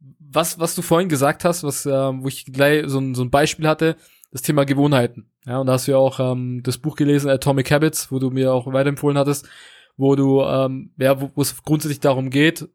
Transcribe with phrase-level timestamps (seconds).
[0.00, 3.30] was, was du vorhin gesagt hast, was, äh, wo ich gleich so ein, so ein
[3.30, 3.96] Beispiel hatte,
[4.30, 5.30] das Thema Gewohnheiten.
[5.46, 8.30] Ja, und da hast du ja auch ähm, das Buch gelesen, Atomic Habits, wo du
[8.30, 9.48] mir auch weiterempfohlen hattest,
[9.96, 12.68] wo du, ähm, ja, wo es grundsätzlich darum geht,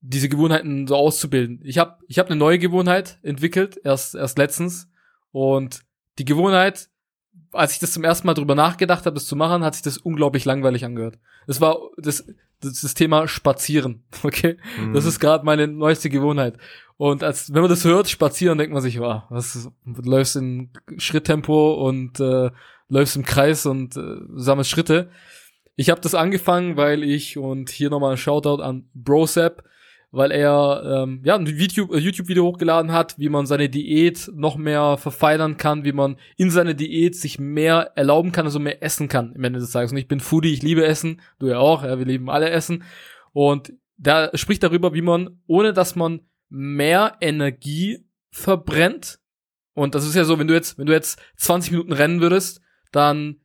[0.00, 1.60] diese Gewohnheiten so auszubilden.
[1.64, 4.88] Ich habe ich hab eine neue Gewohnheit entwickelt, erst, erst letztens.
[5.32, 5.84] Und
[6.18, 6.88] die Gewohnheit,
[7.52, 9.98] als ich das zum ersten Mal drüber nachgedacht habe, das zu machen, hat sich das
[9.98, 11.18] unglaublich langweilig angehört.
[11.46, 12.24] Es war das,
[12.60, 14.56] das, das Thema Spazieren, okay?
[14.80, 14.94] Mhm.
[14.94, 16.58] Das ist gerade meine neueste Gewohnheit.
[16.96, 20.70] Und als wenn man das hört, spazieren, denkt man sich, wow, was du läufst in
[20.96, 22.50] Schritttempo und äh,
[22.88, 25.10] läufst im Kreis und äh, sammelst Schritte.
[25.76, 29.62] Ich habe das angefangen, weil ich und hier nochmal ein Shoutout an Brosap,
[30.10, 34.30] weil er ähm, ja ein YouTube äh, YouTube Video hochgeladen hat, wie man seine Diät
[34.34, 38.82] noch mehr verfeinern kann, wie man in seiner Diät sich mehr erlauben kann, also mehr
[38.82, 39.92] essen kann im Ende des Tages.
[39.92, 42.84] Und ich bin Foodie, ich liebe Essen, du ja auch, ja, wir lieben alle Essen
[43.32, 49.18] und da spricht darüber, wie man ohne dass man mehr Energie verbrennt.
[49.74, 52.60] Und das ist ja so, wenn du jetzt, wenn du jetzt 20 Minuten rennen würdest,
[52.92, 53.36] dann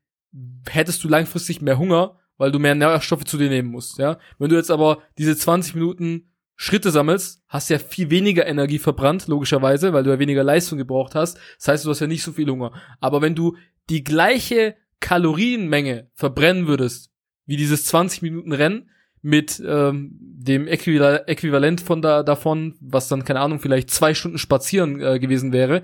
[0.69, 4.17] hättest du langfristig mehr Hunger, weil du mehr Nährstoffe zu dir nehmen musst, ja.
[4.39, 9.27] Wenn du jetzt aber diese 20 Minuten Schritte sammelst, hast ja viel weniger Energie verbrannt,
[9.27, 11.37] logischerweise, weil du ja weniger Leistung gebraucht hast.
[11.57, 12.71] Das heißt, du hast ja nicht so viel Hunger.
[12.99, 13.57] Aber wenn du
[13.89, 17.11] die gleiche Kalorienmenge verbrennen würdest,
[17.45, 18.89] wie dieses 20 Minuten Rennen,
[19.23, 24.99] mit ähm, dem Äquivalent von da, davon, was dann, keine Ahnung, vielleicht zwei Stunden spazieren
[24.99, 25.83] äh, gewesen wäre,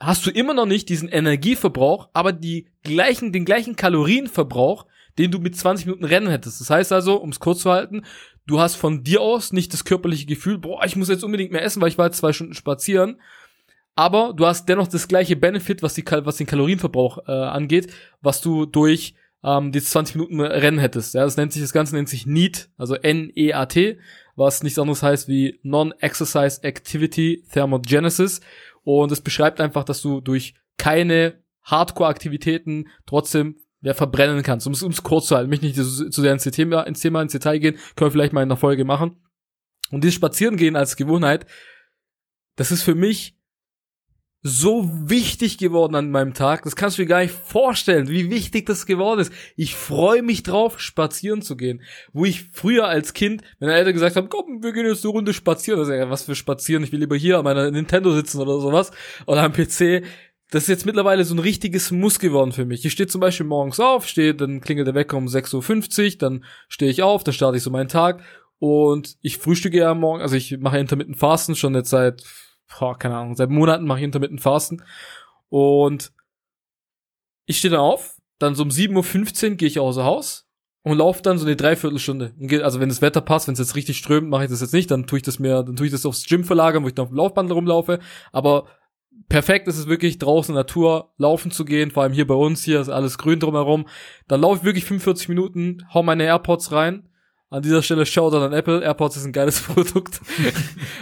[0.00, 4.86] hast du immer noch nicht diesen Energieverbrauch, aber die gleichen, den gleichen Kalorienverbrauch,
[5.18, 6.60] den du mit 20 Minuten Rennen hättest.
[6.60, 8.02] Das heißt also, um es kurz zu halten,
[8.46, 11.62] du hast von dir aus nicht das körperliche Gefühl, boah, ich muss jetzt unbedingt mehr
[11.62, 13.20] essen, weil ich war jetzt zwei Stunden spazieren.
[13.94, 18.42] Aber du hast dennoch das gleiche Benefit, was, die, was den Kalorienverbrauch äh, angeht, was
[18.42, 21.14] du durch ähm, die 20 Minuten Rennen hättest.
[21.14, 23.98] Ja, das nennt sich, das Ganze nennt sich NEAT, also N-E-A-T,
[24.34, 28.40] was nichts anderes heißt wie Non-Exercise Activity Thermogenesis.
[28.84, 33.56] Und es beschreibt einfach, dass du durch keine Hardcore-Aktivitäten trotzdem
[33.86, 34.66] ja, verbrennen kannst.
[34.66, 37.58] Um es kurz zu halten, mich nicht zu sehr ins Thema, ins Thema, ins Detail
[37.58, 39.16] gehen, können wir vielleicht mal in einer Folge machen.
[39.92, 41.46] Und dieses Spazierengehen als Gewohnheit,
[42.56, 43.38] das ist für mich
[44.42, 46.64] so wichtig geworden an meinem Tag.
[46.64, 49.32] Das kannst du dir gar nicht vorstellen, wie wichtig das geworden ist.
[49.54, 51.80] Ich freue mich drauf, spazieren zu gehen.
[52.12, 55.32] Wo ich früher als Kind, wenn Eltern gesagt haben, komm, wir gehen jetzt eine Runde
[55.32, 58.40] spazieren, das ist ja was für spazieren, ich will lieber hier an meiner Nintendo sitzen
[58.40, 58.90] oder sowas
[59.26, 60.04] oder am PC.
[60.50, 62.84] Das ist jetzt mittlerweile so ein richtiges Muss geworden für mich.
[62.84, 66.44] Ich stehe zum Beispiel morgens auf, stehe, dann klingelt der Wecker um 6.50 Uhr, dann
[66.68, 68.22] stehe ich auf, dann starte ich so meinen Tag
[68.58, 72.22] und ich frühstücke ja morgen, also ich mache Intermittent Fasten schon jetzt seit
[72.78, 74.82] boah, keine Ahnung, seit Monaten mache ich intermittent Fasten.
[75.48, 76.12] Und
[77.46, 80.48] ich stehe dann auf, dann so um 7.15 Uhr gehe ich außer Haus
[80.82, 82.34] und laufe dann so eine Dreiviertelstunde.
[82.62, 84.90] Also wenn das Wetter passt, wenn es jetzt richtig strömt, mache ich das jetzt nicht,
[84.90, 87.04] dann tue ich das mir, dann tue ich das aufs Gym verlagern, wo ich dann
[87.04, 88.00] auf dem Laufband rumlaufe.
[88.32, 88.66] Aber
[89.28, 92.80] perfekt ist es wirklich, draußen Natur laufen zu gehen, vor allem hier bei uns, hier
[92.80, 93.86] ist alles grün drumherum.
[94.28, 97.08] Dann laufe ich wirklich 45 Minuten, hau meine AirPods rein,
[97.50, 98.82] an dieser Stelle Shoutout an Apple.
[98.82, 100.20] AirPods ist ein geiles Produkt.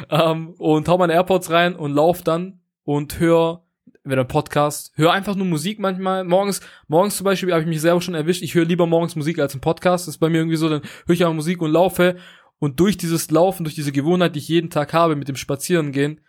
[0.09, 3.63] um, ähm, und hau meine AirPods rein und lauf dann und hör
[4.05, 4.93] wieder ein Podcast.
[4.97, 6.25] Hör einfach nur Musik manchmal.
[6.25, 8.43] Morgens, morgens zum Beispiel habe ich mich selber schon erwischt.
[8.43, 10.07] Ich höre lieber morgens Musik als ein Podcast.
[10.07, 12.17] Das ist bei mir irgendwie so, dann höre ich auch Musik und laufe.
[12.59, 16.21] Und durch dieses Laufen, durch diese Gewohnheit, die ich jeden Tag habe mit dem Spazierengehen,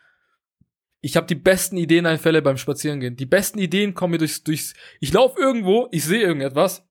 [1.06, 3.16] ich habe die besten Ideeneinfälle beim Spazierengehen.
[3.16, 6.84] Die besten Ideen kommen mir durchs, durchs ich laufe irgendwo, ich sehe irgendetwas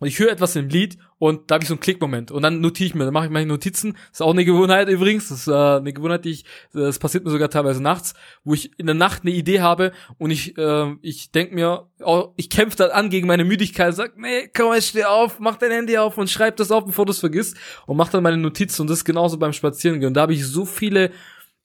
[0.00, 2.60] und ich höre etwas im Lied und da habe ich so einen Klickmoment und dann
[2.60, 3.94] notiere ich mir, dann mache ich meine Notizen.
[3.94, 6.44] Das ist auch eine Gewohnheit übrigens, das ist äh, eine Gewohnheit, die ich,
[6.74, 8.12] das passiert mir sogar teilweise nachts,
[8.44, 12.34] wo ich in der Nacht eine Idee habe und ich, äh, ich denk mir, oh,
[12.36, 15.70] ich kämpfe dann an gegen meine Müdigkeit, sag, nee, komm, jetzt steh auf, mach dein
[15.70, 18.82] Handy auf und schreib das auf, bevor du es vergisst und mach dann meine Notizen
[18.82, 20.08] und das ist genauso beim Spazierengehen.
[20.08, 21.12] Und da habe ich so viele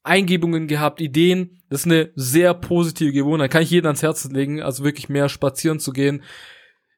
[0.03, 1.62] Eingebungen gehabt, Ideen.
[1.69, 3.52] Das ist eine sehr positive Gewohnheit.
[3.52, 6.24] Kann ich jedem ans Herz legen, also wirklich mehr spazieren zu gehen.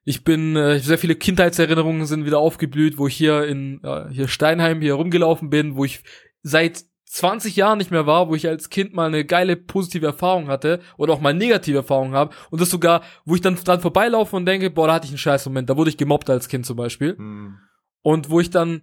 [0.03, 4.27] Ich bin, äh, sehr viele Kindheitserinnerungen sind wieder aufgeblüht, wo ich hier in äh, hier
[4.27, 6.03] Steinheim hier rumgelaufen bin, wo ich
[6.43, 10.47] seit 20 Jahren nicht mehr war, wo ich als Kind mal eine geile positive Erfahrung
[10.47, 14.35] hatte oder auch mal negative Erfahrungen habe und das sogar, wo ich dann dran vorbeilaufe
[14.35, 16.65] und denke, boah, da hatte ich einen scheiß Moment, da wurde ich gemobbt als Kind
[16.65, 17.57] zum Beispiel hm.
[18.01, 18.81] und wo ich dann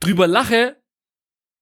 [0.00, 0.76] drüber lache,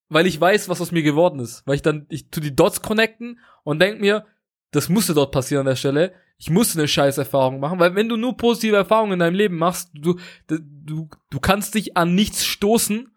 [0.09, 2.83] weil ich weiß, was aus mir geworden ist, weil ich dann ich tu die Dots
[2.83, 4.27] connecten und denk mir,
[4.71, 8.09] das musste dort passieren an der Stelle ich musste eine scheiß Erfahrung machen, weil wenn
[8.09, 12.45] du nur positive Erfahrungen in deinem Leben machst, du, du, du kannst dich an nichts
[12.45, 13.13] stoßen,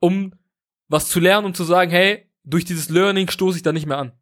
[0.00, 0.34] um
[0.88, 3.98] was zu lernen und zu sagen, hey, durch dieses Learning stoße ich da nicht mehr
[3.98, 4.12] an.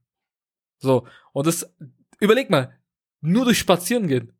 [0.78, 1.06] So.
[1.32, 1.74] Und das,
[2.20, 2.78] überleg mal,
[3.22, 4.32] nur durch Spazieren gehen.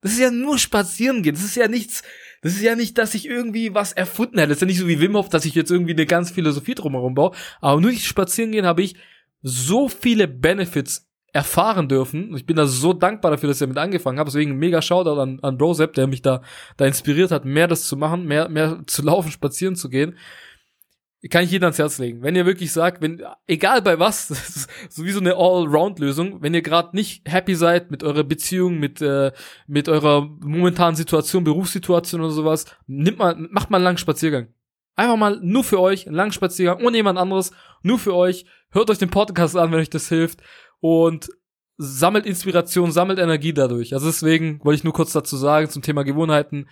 [0.00, 1.36] Das ist ja nur Spazieren gehen.
[1.36, 2.02] Das ist ja nichts,
[2.42, 4.48] Das ist ja nicht, dass ich irgendwie was erfunden hätte.
[4.48, 6.74] Das ist ja nicht so wie Wim Hof, dass ich jetzt irgendwie eine ganz Philosophie
[6.74, 7.32] drumherum baue.
[7.60, 8.96] Aber nur durch Spazieren gehen habe ich
[9.42, 12.36] so viele Benefits erfahren dürfen.
[12.36, 14.28] Ich bin da so dankbar dafür, dass ich damit angefangen habe.
[14.28, 16.42] Deswegen mega Shoutout an, an Brosep, der mich da,
[16.76, 20.16] da inspiriert hat, mehr das zu machen, mehr, mehr zu laufen, spazieren zu gehen
[21.30, 22.22] kann ich jedem ans Herz legen.
[22.22, 26.62] Wenn ihr wirklich sagt, wenn, egal bei was, das ist sowieso eine All-Round-Lösung, wenn ihr
[26.62, 29.32] gerade nicht happy seid mit eurer Beziehung, mit, äh,
[29.66, 34.48] mit eurer momentanen Situation, Berufssituation oder sowas, nimmt mal, macht mal einen langen Spaziergang.
[34.94, 37.52] Einfach mal nur für euch, einen langen Spaziergang, ohne jemand anderes,
[37.82, 38.44] nur für euch.
[38.70, 40.42] Hört euch den Podcast an, wenn euch das hilft.
[40.80, 41.28] Und
[41.78, 43.94] sammelt Inspiration, sammelt Energie dadurch.
[43.94, 46.68] Also deswegen wollte ich nur kurz dazu sagen zum Thema Gewohnheiten.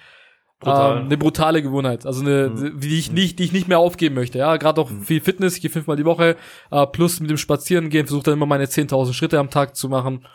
[0.60, 0.98] Brutal.
[0.98, 2.80] Ähm, eine brutale Gewohnheit, also eine, mhm.
[2.80, 4.38] die ich nicht, die ich nicht mehr aufgeben möchte.
[4.38, 5.02] Ja, gerade auch mhm.
[5.02, 6.36] viel Fitness, ich gehe fünfmal die Woche,
[6.70, 10.26] äh, plus mit dem Spazierengehen, versuche dann immer meine 10.000 Schritte am Tag zu machen.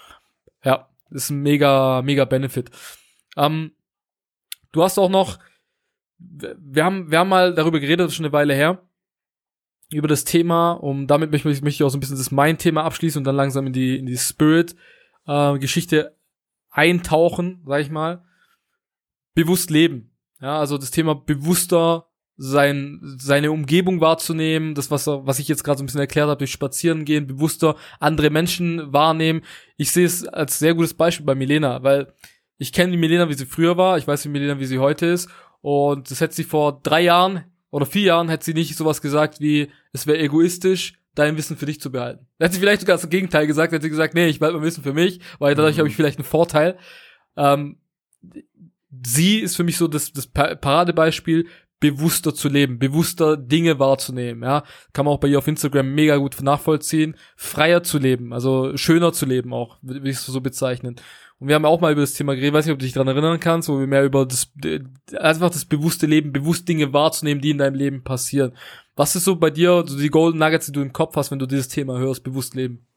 [0.63, 2.71] Ja, ist ein mega, mega Benefit.
[3.37, 3.73] Ähm,
[4.71, 5.37] du hast auch noch,
[6.17, 8.81] wir haben, wir haben mal darüber geredet, schon eine Weile her,
[9.91, 12.83] über das Thema, um damit möchte ich, möchte ich auch so ein bisschen das Mein-Thema
[12.83, 16.11] abschließen und dann langsam in die, in die Spirit-Geschichte äh,
[16.71, 18.25] eintauchen, sag ich mal.
[19.35, 20.14] Bewusst leben.
[20.41, 25.77] Ja, also das Thema bewusster sein, seine Umgebung wahrzunehmen, das, was, was ich jetzt gerade
[25.77, 29.41] so ein bisschen erklärt habe, durch Spazieren gehen, bewusster andere Menschen wahrnehmen.
[29.77, 32.13] Ich sehe es als sehr gutes Beispiel bei Milena, weil
[32.57, 35.05] ich kenne die Milena, wie sie früher war, ich weiß die Milena, wie sie heute
[35.05, 35.29] ist.
[35.61, 39.39] Und das hätte sie vor drei Jahren oder vier Jahren hätte sie nicht sowas gesagt
[39.39, 42.27] wie, es wäre egoistisch, dein Wissen für dich zu behalten.
[42.37, 44.67] Da hätte sie vielleicht sogar das Gegenteil gesagt, hätte sie gesagt, nee, ich behalte mein
[44.67, 45.79] Wissen für mich, weil dadurch mhm.
[45.79, 46.77] habe ich vielleicht einen Vorteil.
[47.37, 47.77] Ähm,
[49.05, 51.47] sie ist für mich so das, das Paradebeispiel,
[51.79, 54.63] bewusster zu leben, bewusster Dinge wahrzunehmen, ja.
[54.93, 59.13] Kann man auch bei ihr auf Instagram mega gut nachvollziehen, freier zu leben, also schöner
[59.13, 60.95] zu leben auch, würde ich es so bezeichnen.
[61.37, 63.09] Und wir haben auch mal über das Thema geredet, weiß nicht, ob du dich daran
[63.09, 64.51] erinnern kannst, wo wir mehr über das,
[65.19, 68.53] einfach das bewusste Leben, bewusst Dinge wahrzunehmen, die in deinem Leben passieren.
[68.95, 71.39] Was ist so bei dir, so die Golden Nuggets, die du im Kopf hast, wenn
[71.39, 72.87] du dieses Thema hörst, bewusst leben?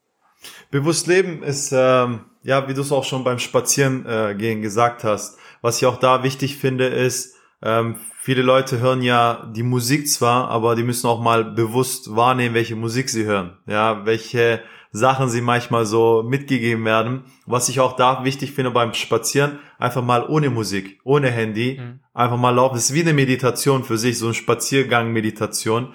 [0.71, 5.37] Bewusst leben ist, ähm, ja, wie du es auch schon beim Spazieren äh, gesagt hast,
[5.63, 10.49] was ich auch da wichtig finde, ist, ähm, viele Leute hören ja die Musik zwar,
[10.49, 13.59] aber die müssen auch mal bewusst wahrnehmen, welche Musik sie hören.
[13.67, 17.25] Ja, welche Sachen sie manchmal so mitgegeben werden.
[17.47, 22.01] Was ich auch da wichtig finde beim Spazieren, einfach mal ohne Musik, ohne Handy, mhm.
[22.15, 22.75] einfach mal laufen.
[22.75, 25.93] Das ist wie eine Meditation für sich, so ein Spaziergang-Meditation.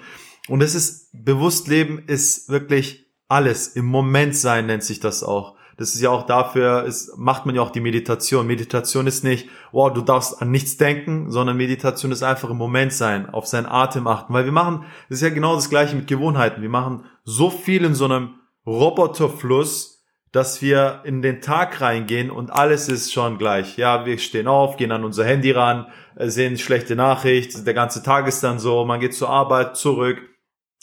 [0.48, 3.68] Und es ist, bewusst leben ist wirklich alles.
[3.68, 5.53] Im Moment sein nennt sich das auch.
[5.76, 8.46] Das ist ja auch dafür, ist, macht man ja auch die Meditation.
[8.46, 12.92] Meditation ist nicht, wow, du darfst an nichts denken, sondern Meditation ist einfach im Moment
[12.92, 14.32] sein, auf seinen Atem achten.
[14.32, 16.62] Weil wir machen, das ist ja genau das gleiche mit Gewohnheiten.
[16.62, 18.34] Wir machen so viel in so einem
[18.66, 19.94] Roboterfluss,
[20.34, 23.76] dass wir in den Tag reingehen und alles ist schon gleich.
[23.76, 25.86] Ja, wir stehen auf, gehen an unser Handy ran,
[26.16, 30.20] äh, sehen schlechte Nachricht, der ganze Tag ist dann so, man geht zur Arbeit zurück,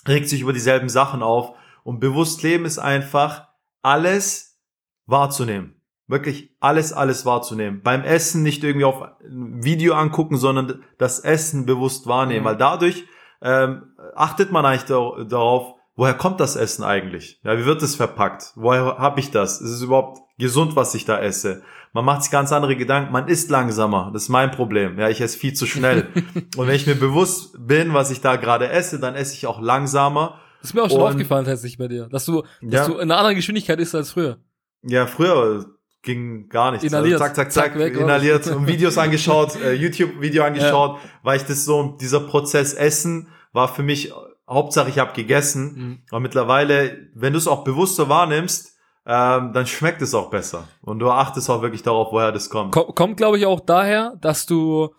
[0.07, 1.53] regt sich über dieselben Sachen auf
[1.83, 3.49] und bewusst leben ist einfach
[3.81, 4.50] alles
[5.05, 5.75] wahrzunehmen.
[6.07, 7.81] Wirklich alles, alles wahrzunehmen.
[7.83, 12.41] Beim Essen nicht irgendwie auf ein Video angucken, sondern das Essen bewusst wahrnehmen.
[12.41, 12.45] Mhm.
[12.45, 13.05] Weil dadurch
[13.41, 17.39] ähm, achtet man eigentlich darauf, woher kommt das Essen eigentlich?
[17.43, 18.51] Ja, wie wird es verpackt?
[18.55, 19.61] Woher habe ich das?
[19.61, 21.63] Ist es überhaupt gesund, was ich da esse?
[21.93, 24.11] Man macht sich ganz andere Gedanken, man isst langsamer.
[24.13, 24.97] Das ist mein Problem.
[24.97, 26.07] Ja, ich esse viel zu schnell.
[26.57, 29.61] Und wenn ich mir bewusst bin, was ich da gerade esse, dann esse ich auch
[29.61, 30.39] langsamer.
[30.61, 32.87] Das ist mir auch schon Und, aufgefallen tatsächlich bei dir, dass du, dass ja.
[32.87, 34.37] du in einer anderen Geschwindigkeit isst als früher.
[34.83, 35.65] Ja, früher
[36.01, 36.85] ging gar nichts.
[36.85, 37.21] Inhaliert.
[37.21, 41.09] Also zack, zack, zack, zack weg, inhaliert Videos angeschaut, äh, YouTube-Video angeschaut, ja.
[41.23, 44.11] weil ich das so, dieser Prozess Essen war für mich,
[44.49, 45.73] Hauptsache ich habe gegessen.
[45.75, 45.99] Mhm.
[46.09, 50.67] Aber mittlerweile, wenn du es auch bewusster wahrnimmst, ähm, dann schmeckt es auch besser.
[50.81, 52.73] Und du achtest auch wirklich darauf, woher das kommt.
[52.73, 54.93] Kommt, kommt glaube ich, auch daher, dass du,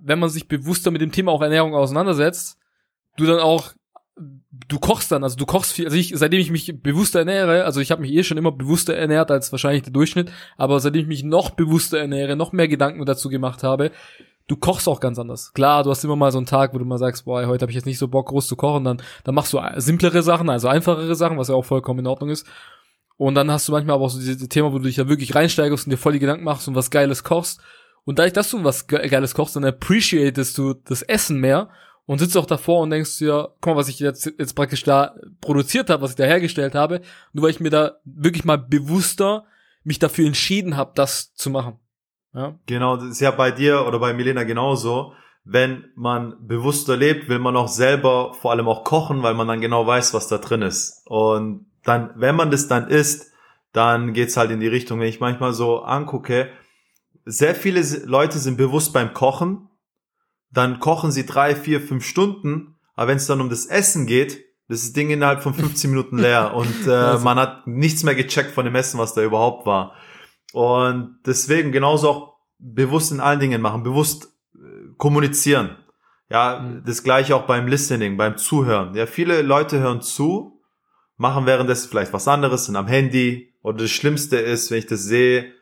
[0.00, 2.58] wenn man sich bewusster mit dem Thema auch Ernährung auseinandersetzt,
[3.16, 3.72] du dann auch
[4.68, 7.80] du kochst dann, also du kochst viel, also ich, seitdem ich mich bewusster ernähre, also
[7.80, 11.08] ich habe mich eh schon immer bewusster ernährt als wahrscheinlich der Durchschnitt, aber seitdem ich
[11.08, 13.90] mich noch bewusster ernähre, noch mehr Gedanken dazu gemacht habe,
[14.46, 15.52] du kochst auch ganz anders.
[15.54, 17.70] Klar, du hast immer mal so einen Tag, wo du mal sagst, boah, heute habe
[17.70, 20.68] ich jetzt nicht so Bock groß zu kochen, dann dann machst du simplere Sachen, also
[20.68, 22.46] einfachere Sachen, was ja auch vollkommen in Ordnung ist.
[23.16, 25.34] Und dann hast du manchmal aber auch so dieses Thema, wo du dich ja wirklich
[25.34, 27.60] reinsteigerst und dir voll die Gedanken machst und was Geiles kochst.
[28.04, 31.70] Und dadurch, dass du was Geiles kochst, dann appreciatest du das Essen mehr
[32.06, 35.14] und sitzt auch davor und denkst dir, guck mal, was ich jetzt, jetzt praktisch da
[35.40, 37.00] produziert habe, was ich da hergestellt habe,
[37.32, 39.44] nur weil ich mir da wirklich mal bewusster
[39.84, 41.78] mich dafür entschieden habe, das zu machen.
[42.34, 42.58] Ja?
[42.66, 45.12] Genau, das ist ja bei dir oder bei Milena genauso.
[45.44, 49.60] Wenn man bewusster lebt, will man auch selber vor allem auch kochen, weil man dann
[49.60, 51.02] genau weiß, was da drin ist.
[51.06, 53.30] Und dann, wenn man das dann isst,
[53.72, 56.48] dann geht's halt in die Richtung, wenn ich manchmal so angucke,
[57.26, 59.68] sehr viele Leute sind bewusst beim Kochen,
[60.54, 64.44] dann kochen sie drei, vier, fünf Stunden, aber wenn es dann um das Essen geht,
[64.68, 68.14] das ist das Ding innerhalb von 15 Minuten leer und äh, man hat nichts mehr
[68.14, 69.94] gecheckt von dem Essen, was da überhaupt war.
[70.52, 74.58] Und deswegen genauso auch bewusst in allen Dingen machen, bewusst äh,
[74.96, 75.76] kommunizieren.
[76.30, 76.82] Ja, mhm.
[76.86, 78.94] das gleiche auch beim Listening, beim Zuhören.
[78.94, 80.60] Ja, viele Leute hören zu,
[81.16, 83.52] machen währenddessen vielleicht was anderes, sind am Handy.
[83.62, 85.52] Oder das Schlimmste ist, wenn ich das sehe,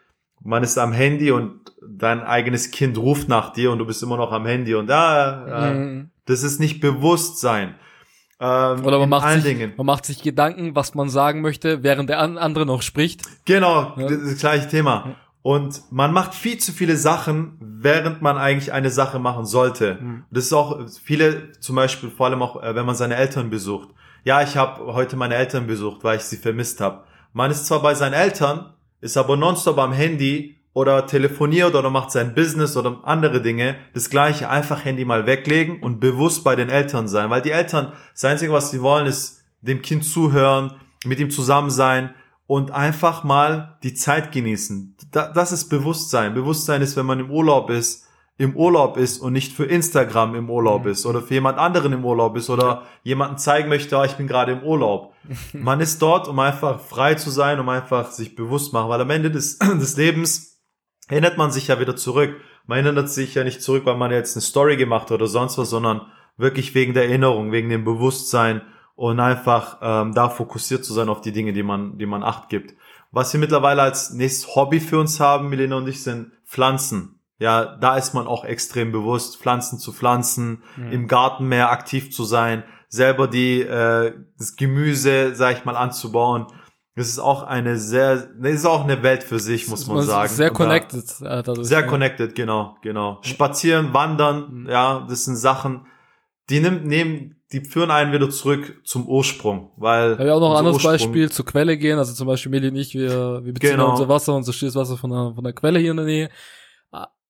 [0.43, 4.17] man ist am Handy und dein eigenes Kind ruft nach dir und du bist immer
[4.17, 6.11] noch am Handy und da, ah, mhm.
[6.27, 7.75] das ist nicht Bewusstsein.
[8.41, 9.73] Ähm, Oder man macht, sich, Dingen.
[9.77, 13.23] man macht sich Gedanken, was man sagen möchte, während der andere noch spricht.
[13.45, 14.09] Genau, ja.
[14.09, 15.17] das, das gleiche Thema.
[15.43, 19.99] Und man macht viel zu viele Sachen, während man eigentlich eine Sache machen sollte.
[20.01, 20.25] Mhm.
[20.31, 23.91] Das ist auch viele, zum Beispiel vor allem auch, äh, wenn man seine Eltern besucht.
[24.25, 27.05] Ja, ich habe heute meine Eltern besucht, weil ich sie vermisst habe.
[27.33, 32.11] Man ist zwar bei seinen Eltern, ist aber nonstop am Handy oder telefoniert oder macht
[32.11, 36.71] sein Business oder andere Dinge, das gleiche, einfach Handy mal weglegen und bewusst bei den
[36.71, 40.73] Eltern sein, weil die Eltern, das Einzige, was sie wollen, ist dem Kind zuhören,
[41.05, 42.15] mit ihm zusammen sein
[42.47, 44.97] und einfach mal die Zeit genießen.
[45.11, 46.35] das ist Bewusstsein.
[46.35, 48.07] Bewusstsein ist, wenn man im Urlaub ist,
[48.39, 50.91] im Urlaub ist und nicht für Instagram im Urlaub mhm.
[50.91, 54.27] ist oder für jemand anderen im Urlaub ist oder jemanden zeigen möchte, oh, ich bin
[54.27, 55.15] gerade im Urlaub.
[55.53, 59.11] Man ist dort, um einfach frei zu sein, um einfach sich bewusst machen, weil am
[59.11, 60.52] Ende des, des Lebens
[61.13, 62.35] erinnert man sich ja wieder zurück.
[62.67, 65.59] Man erinnert sich ja nicht zurück, weil man jetzt eine Story gemacht hat oder sonst
[65.59, 68.63] was, sondern wirklich wegen der Erinnerung, wegen dem Bewusstsein
[68.95, 72.49] und einfach ähm, da fokussiert zu sein auf die Dinge, die man, die man acht
[72.49, 72.75] gibt.
[73.11, 77.21] Was wir mittlerweile als nächstes Hobby für uns haben, Milena und ich, sind Pflanzen.
[77.39, 80.93] Ja, da ist man auch extrem bewusst, Pflanzen zu pflanzen, mhm.
[80.93, 86.47] im Garten mehr aktiv zu sein, selber die äh, das Gemüse, sag ich mal, anzubauen.
[86.95, 90.07] Das ist auch eine sehr, das ist auch eine Welt für sich, muss man, man
[90.07, 90.29] sagen.
[90.29, 91.05] Sehr connected.
[91.21, 93.19] Da, dadurch, sehr connected, genau, genau.
[93.23, 94.69] Spazieren, wandern, mhm.
[94.69, 95.87] ja, das sind Sachen,
[96.51, 100.19] die nimmt, nehmen, die führen einen wieder zurück zum Ursprung, weil.
[100.21, 102.77] Ja, auch noch ein anderes Ursprung, Beispiel, zur Quelle gehen, also zum Beispiel Meli und
[102.77, 103.93] ich, wir, wir beziehen genau.
[103.93, 106.07] unser Wasser und so steht das Wasser von der, von der Quelle hier in der
[106.07, 106.31] Nähe.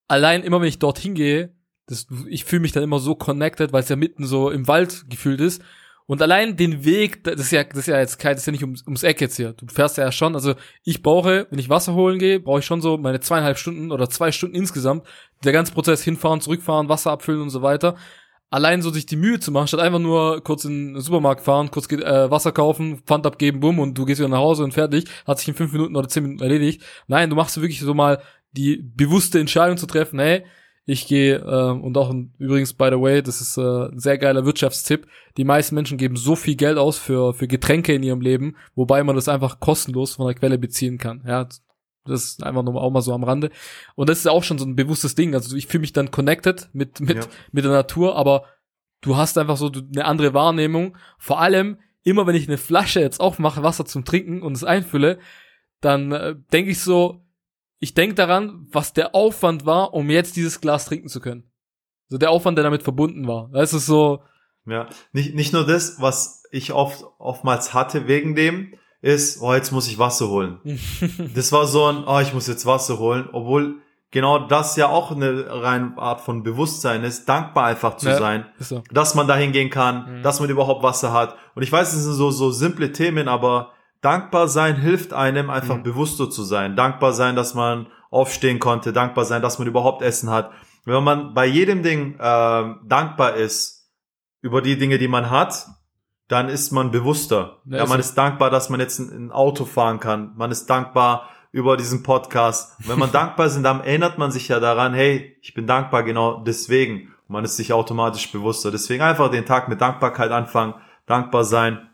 [0.08, 1.54] Allein immer, wenn ich dorthin gehe,
[1.86, 5.04] das, ich fühle mich dann immer so connected, weil es ja mitten so im Wald
[5.08, 5.62] gefühlt ist
[6.06, 8.52] und allein den Weg, das ist ja, das ist ja jetzt kein, das ist ja
[8.52, 9.52] nicht ums, ums Eck jetzt hier.
[9.52, 10.54] Du fährst ja schon, also
[10.84, 14.10] ich brauche, wenn ich Wasser holen gehe, brauche ich schon so meine zweieinhalb Stunden oder
[14.10, 15.06] zwei Stunden insgesamt.
[15.44, 17.96] Der ganze Prozess hinfahren, zurückfahren, Wasser abfüllen und so weiter.
[18.50, 21.70] Allein so sich die Mühe zu machen, statt einfach nur kurz in den Supermarkt fahren,
[21.70, 25.06] kurz äh, Wasser kaufen, Pfand abgeben, bumm, und du gehst wieder nach Hause und fertig,
[25.26, 26.82] hat sich in fünf Minuten oder zehn Minuten erledigt.
[27.06, 30.44] Nein, du machst wirklich so mal die bewusste Entscheidung zu treffen, hey,
[30.84, 34.44] ich gehe, äh, und auch übrigens, by the way, das ist äh, ein sehr geiler
[34.44, 35.06] Wirtschaftstipp.
[35.36, 39.04] Die meisten Menschen geben so viel Geld aus für, für Getränke in ihrem Leben, wobei
[39.04, 41.22] man das einfach kostenlos von der Quelle beziehen kann.
[41.26, 41.46] Ja,
[42.04, 43.50] das ist einfach nur auch mal so am Rande.
[43.94, 45.34] Und das ist auch schon so ein bewusstes Ding.
[45.34, 47.24] Also ich fühle mich dann connected mit, mit, ja.
[47.52, 48.44] mit der Natur, aber
[49.02, 50.96] du hast einfach so eine andere Wahrnehmung.
[51.16, 55.18] Vor allem, immer wenn ich eine Flasche jetzt aufmache, Wasser zum Trinken und es einfülle,
[55.80, 57.21] dann äh, denke ich so,
[57.82, 61.50] ich denke daran, was der Aufwand war, um jetzt dieses Glas trinken zu können.
[62.08, 63.50] So der Aufwand, der damit verbunden war.
[63.52, 64.22] Das ist so.
[64.66, 69.72] Ja, nicht, nicht nur das, was ich oft, oftmals hatte wegen dem, ist, oh, jetzt
[69.72, 70.60] muss ich Wasser holen.
[71.34, 73.80] das war so ein, oh, ich muss jetzt Wasser holen, obwohl
[74.12, 78.46] genau das ja auch eine reine Art von Bewusstsein ist, dankbar einfach zu ja, sein,
[78.60, 78.84] so.
[78.92, 80.22] dass man dahin gehen kann, mhm.
[80.22, 81.34] dass man überhaupt Wasser hat.
[81.56, 83.72] Und ich weiß, es sind so, so simple Themen, aber
[84.02, 85.84] dankbar sein hilft einem einfach mhm.
[85.84, 86.76] bewusster zu sein.
[86.76, 90.50] Dankbar sein, dass man aufstehen konnte, dankbar sein, dass man überhaupt Essen hat.
[90.84, 93.88] Wenn man bei jedem Ding äh, dankbar ist
[94.42, 95.66] über die Dinge, die man hat,
[96.28, 97.60] dann ist man bewusster.
[97.64, 100.32] Ja, ja man ist dankbar, dass man jetzt ein, ein, Auto fahren kann.
[100.36, 102.76] Man ist dankbar über diesen Podcast.
[102.86, 106.40] wenn man dankbar ist, dann erinnert man sich ja daran, hey, ich bin dankbar genau
[106.40, 107.14] deswegen.
[107.28, 108.70] man ist sich automatisch bewusster.
[108.72, 110.74] Deswegen einfach den Tag mit Dankbarkeit anfangen,
[111.06, 111.88] dankbar sein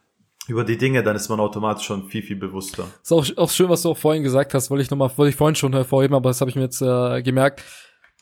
[0.48, 2.88] über die Dinge, dann ist man automatisch schon viel, viel bewusster.
[3.02, 5.36] Ist auch, auch schön, was du auch vorhin gesagt hast, wollte ich nochmal, wollte ich
[5.36, 7.62] vorhin schon hervorheben, aber das habe ich mir jetzt äh, gemerkt.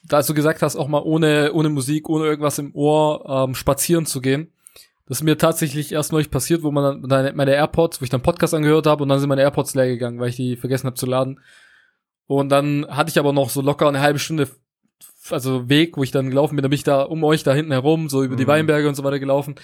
[0.04, 3.54] Da als du gesagt hast, auch mal ohne, ohne Musik, ohne irgendwas im Ohr ähm,
[3.54, 4.52] spazieren zu gehen.
[5.06, 8.22] Das ist mir tatsächlich erst neulich passiert, wo man dann meine AirPods, wo ich dann
[8.22, 10.96] Podcast angehört habe und dann sind meine AirPods leer gegangen, weil ich die vergessen habe
[10.96, 11.40] zu laden.
[12.26, 14.48] Und dann hatte ich aber noch so locker eine halbe Stunde,
[15.30, 17.70] also Weg, wo ich dann gelaufen bin, da bin ich da um euch da hinten
[17.70, 18.38] herum, so über mhm.
[18.38, 19.54] die Weinberge und so weiter gelaufen.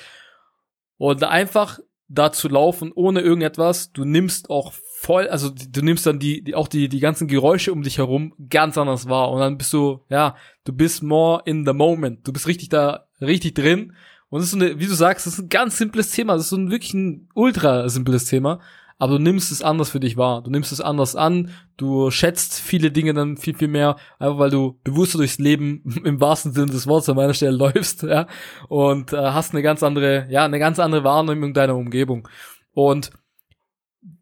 [0.96, 1.80] Und einfach
[2.12, 3.92] da zu laufen ohne irgendetwas.
[3.92, 7.72] Du nimmst auch voll, also du nimmst dann die, die auch die die ganzen Geräusche
[7.72, 11.66] um dich herum ganz anders wahr und dann bist du ja, du bist more in
[11.66, 12.26] the moment.
[12.26, 13.94] Du bist richtig da richtig drin
[14.28, 16.44] und es ist so eine, wie du sagst, das ist ein ganz simples Thema, das
[16.44, 18.60] ist so ein wirklich ein ultra simples Thema,
[19.02, 20.44] aber du nimmst es anders für dich wahr.
[20.44, 24.50] Du nimmst es anders an, du schätzt viele Dinge dann viel, viel mehr, einfach weil
[24.50, 28.28] du bewusster durchs Leben im wahrsten Sinne des Wortes an meiner Stelle läufst, ja,
[28.68, 32.28] und äh, hast eine ganz andere, ja, eine ganz andere Wahrnehmung deiner Umgebung.
[32.74, 33.10] Und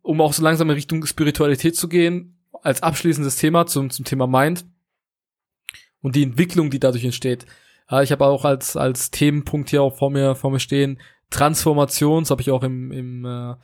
[0.01, 4.27] um auch so langsam in Richtung Spiritualität zu gehen, als abschließendes Thema zum, zum Thema
[4.27, 4.65] Mind
[6.01, 7.45] und die Entwicklung, die dadurch entsteht.
[7.91, 12.23] Ja, ich habe auch als, als Themenpunkt hier auch vor mir, vor mir stehen, Transformation,
[12.23, 13.57] das habe ich auch im, im äh,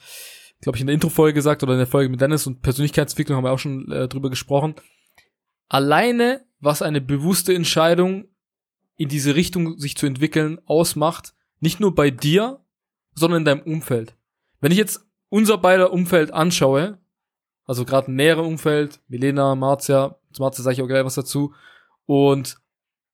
[0.60, 3.44] glaube ich, in der Intro-Folge gesagt oder in der Folge mit Dennis und Persönlichkeitsentwicklung haben
[3.44, 4.74] wir auch schon äh, drüber gesprochen.
[5.68, 8.26] Alleine, was eine bewusste Entscheidung
[8.96, 12.60] in diese Richtung sich zu entwickeln ausmacht, nicht nur bei dir,
[13.14, 14.14] sondern in deinem Umfeld.
[14.60, 16.98] Wenn ich jetzt unser beider Umfeld anschaue,
[17.64, 21.52] also gerade ein näheres Umfeld, Milena, Marzia, zu Marzia sage ich auch gleich was dazu,
[22.06, 22.58] und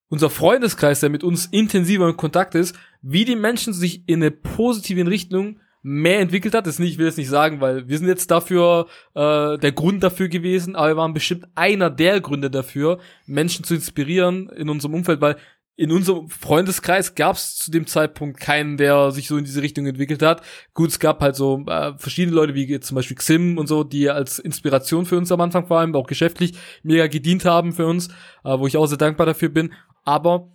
[0.08, 4.30] unser Freundeskreis, der mit uns intensiver in Kontakt ist, wie die Menschen sich in eine
[4.30, 6.66] positive Richtung mehr entwickelt hat.
[6.66, 10.02] Das nicht, ich will jetzt nicht sagen, weil wir sind jetzt dafür äh, der Grund
[10.02, 14.94] dafür gewesen, aber wir waren bestimmt einer der Gründe dafür, Menschen zu inspirieren in unserem
[14.94, 15.36] Umfeld, weil
[15.74, 19.86] in unserem Freundeskreis gab es zu dem Zeitpunkt keinen, der sich so in diese Richtung
[19.86, 20.42] entwickelt hat.
[20.74, 24.10] Gut, es gab halt so äh, verschiedene Leute, wie zum Beispiel Xim und so, die
[24.10, 28.08] als Inspiration für uns am Anfang vor allem, auch geschäftlich mega gedient haben für uns,
[28.44, 29.72] äh, wo ich auch sehr dankbar dafür bin.
[30.04, 30.52] Aber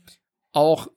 [0.51, 0.87] auch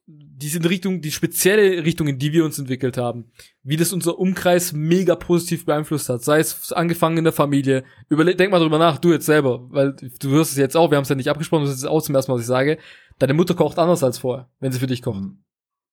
[0.41, 3.31] diese Richtung, die spezielle Richtung, in die wir uns entwickelt haben,
[3.63, 7.85] wie das unser Umkreis mega positiv beeinflusst hat, sei es angefangen in der Familie.
[8.09, 10.97] Überleg, denk mal drüber nach, du jetzt selber, weil du hörst es jetzt auch, wir
[10.97, 12.79] haben es ja nicht abgesprochen, das ist auch zum ersten Mal, was ich sage.
[13.19, 15.21] Deine Mutter kocht anders als vorher, wenn sie für dich kocht.
[15.21, 15.45] Mhm.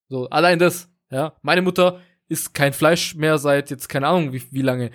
[0.10, 1.36] So, allein das, ja.
[1.42, 4.92] Meine Mutter isst kein Fleisch mehr seit jetzt keine Ahnung wie, wie lange.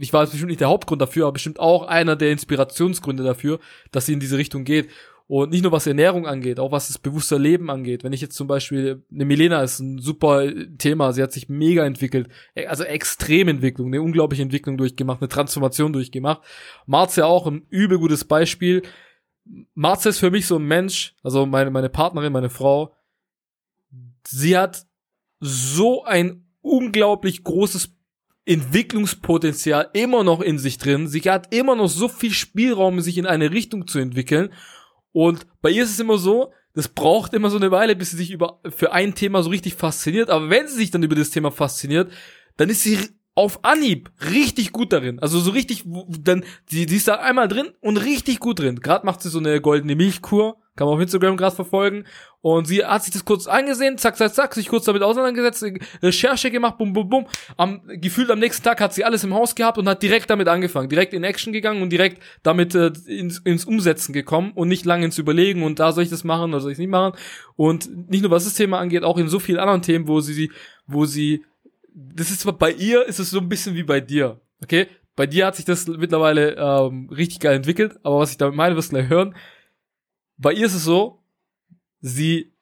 [0.00, 3.60] Ich war bestimmt nicht der Hauptgrund dafür, aber bestimmt auch einer der Inspirationsgründe dafür,
[3.92, 4.88] dass sie in diese Richtung geht.
[5.28, 8.02] Und nicht nur was Ernährung angeht, auch was das bewusste Leben angeht.
[8.02, 11.84] Wenn ich jetzt zum Beispiel, eine Milena ist ein super Thema, sie hat sich mega
[11.84, 16.40] entwickelt, e, also Extrementwicklung, eine unglaubliche Entwicklung durchgemacht, eine Transformation durchgemacht.
[16.86, 18.82] Marzia auch ein übel gutes Beispiel.
[19.74, 22.96] Marzia ist für mich so ein Mensch, also meine, meine Partnerin, meine Frau,
[24.26, 24.86] sie hat
[25.40, 27.94] so ein unglaublich großes
[28.46, 31.06] Entwicklungspotenzial immer noch in sich drin.
[31.06, 34.48] Sie hat immer noch so viel Spielraum, sich in eine Richtung zu entwickeln.
[35.12, 38.16] Und bei ihr ist es immer so, das braucht immer so eine Weile, bis sie
[38.18, 40.30] sich über, für ein Thema so richtig fasziniert.
[40.30, 42.12] Aber wenn sie sich dann über das Thema fasziniert,
[42.56, 42.98] dann ist sie
[43.38, 45.20] auf Anhieb richtig gut darin.
[45.20, 48.80] Also so richtig, dann, sie, sie ist da einmal drin und richtig gut drin.
[48.80, 52.04] Gerade macht sie so eine goldene Milchkur, kann man auf Instagram gerade verfolgen.
[52.40, 55.64] Und sie hat sich das kurz angesehen, zack, zack, zack, sich kurz damit auseinandergesetzt,
[56.02, 57.26] Recherche gemacht, bum, bum, bum.
[57.56, 60.48] Am, gefühlt am nächsten Tag hat sie alles im Haus gehabt und hat direkt damit
[60.48, 64.84] angefangen, direkt in Action gegangen und direkt damit äh, ins, ins Umsetzen gekommen und nicht
[64.84, 67.16] lange ins Überlegen und da soll ich das machen oder soll ich es nicht machen.
[67.54, 70.50] Und nicht nur was das Thema angeht, auch in so vielen anderen Themen, wo sie,
[70.88, 71.44] wo sie
[71.98, 74.40] das ist bei ihr ist es so ein bisschen wie bei dir.
[74.62, 74.86] Okay?
[75.16, 78.76] Bei dir hat sich das mittlerweile ähm, richtig geil entwickelt, aber was ich damit meine,
[78.76, 79.34] wirst du gleich hören.
[80.36, 81.24] Bei ihr ist es so,
[82.00, 82.52] sie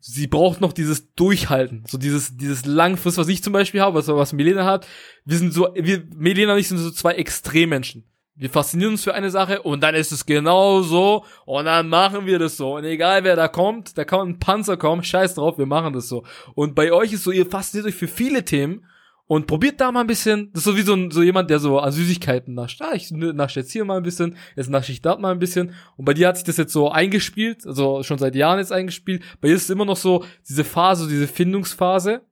[0.00, 4.08] sie braucht noch dieses Durchhalten, so dieses dieses langfrist, was ich zum Beispiel habe, was
[4.08, 4.86] was Melena hat.
[5.24, 8.04] Wir sind so, wir Melena und ich sind so zwei Extremmenschen.
[8.42, 12.26] Wir faszinieren uns für eine Sache und dann ist es genau so und dann machen
[12.26, 12.74] wir das so.
[12.74, 16.08] Und egal wer da kommt, da kann ein Panzer kommen, scheiß drauf, wir machen das
[16.08, 16.24] so.
[16.56, 18.84] Und bei euch ist so, ihr fasziniert euch für viele Themen
[19.28, 20.50] und probiert da mal ein bisschen.
[20.52, 22.82] Das ist so wie so, so jemand, der so an Süßigkeiten nascht.
[22.82, 25.74] Ah, ich nasche jetzt hier mal ein bisschen, jetzt nasche ich dort mal ein bisschen.
[25.96, 29.22] Und bei dir hat sich das jetzt so eingespielt, also schon seit Jahren jetzt eingespielt.
[29.40, 32.22] Bei ihr ist es immer noch so diese Phase, diese Findungsphase,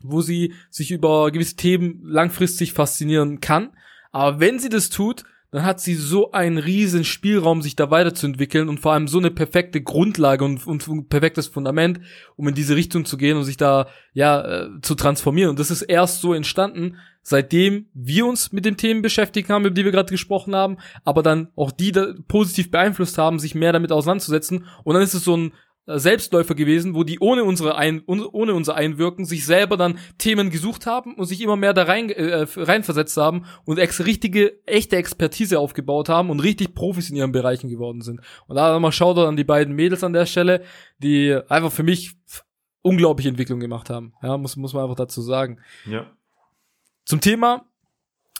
[0.00, 3.70] wo sie sich über gewisse Themen langfristig faszinieren kann
[4.12, 8.68] aber wenn sie das tut, dann hat sie so einen riesen Spielraum, sich da weiterzuentwickeln
[8.68, 12.00] und vor allem so eine perfekte Grundlage und, und ein perfektes Fundament,
[12.36, 15.50] um in diese Richtung zu gehen und sich da ja äh, zu transformieren.
[15.50, 19.74] Und das ist erst so entstanden, seitdem wir uns mit den Themen beschäftigt haben, über
[19.74, 23.72] die wir gerade gesprochen haben, aber dann auch die da positiv beeinflusst haben, sich mehr
[23.72, 24.66] damit auseinanderzusetzen.
[24.84, 25.52] Und dann ist es so ein
[25.86, 30.86] Selbstläufer gewesen, wo die ohne unsere ein, ohne unser Einwirken sich selber dann Themen gesucht
[30.86, 35.58] haben und sich immer mehr da rein äh, reinversetzt haben und ex richtige echte Expertise
[35.58, 38.20] aufgebaut haben und richtig Profis in ihren Bereichen geworden sind.
[38.46, 40.62] Und da nochmal Shoutout an die beiden Mädels an der Stelle,
[40.98, 42.12] die einfach für mich
[42.82, 44.14] unglaubliche Entwicklung gemacht haben.
[44.22, 45.58] Ja, muss muss man einfach dazu sagen.
[45.86, 46.06] Ja.
[47.04, 47.64] Zum Thema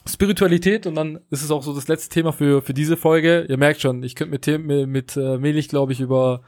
[0.07, 3.45] Spiritualität und dann ist es auch so das letzte Thema für für diese Folge.
[3.49, 6.43] Ihr merkt schon, ich könnte mit mit, mit äh, Melich glaube ich über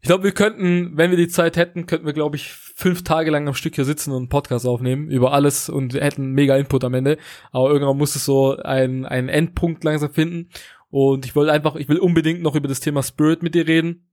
[0.00, 3.32] ich glaube, wir könnten, wenn wir die Zeit hätten, könnten wir, glaube ich, fünf Tage
[3.32, 6.84] lang am Stück hier sitzen und einen Podcast aufnehmen über alles und hätten mega Input
[6.84, 7.18] am Ende.
[7.50, 10.50] Aber irgendwann muss es so einen, einen Endpunkt langsam finden.
[10.90, 14.08] Und ich wollte einfach, ich will unbedingt noch über das Thema Spirit mit dir reden.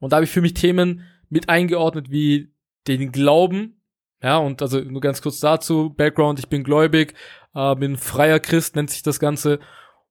[0.00, 2.52] Und da habe ich für mich Themen mit eingeordnet wie
[2.86, 3.80] den Glauben.
[4.22, 7.14] Ja, und also nur ganz kurz dazu, Background, ich bin gläubig,
[7.54, 9.60] äh, bin freier Christ, nennt sich das Ganze.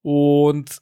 [0.02, 0.82] Und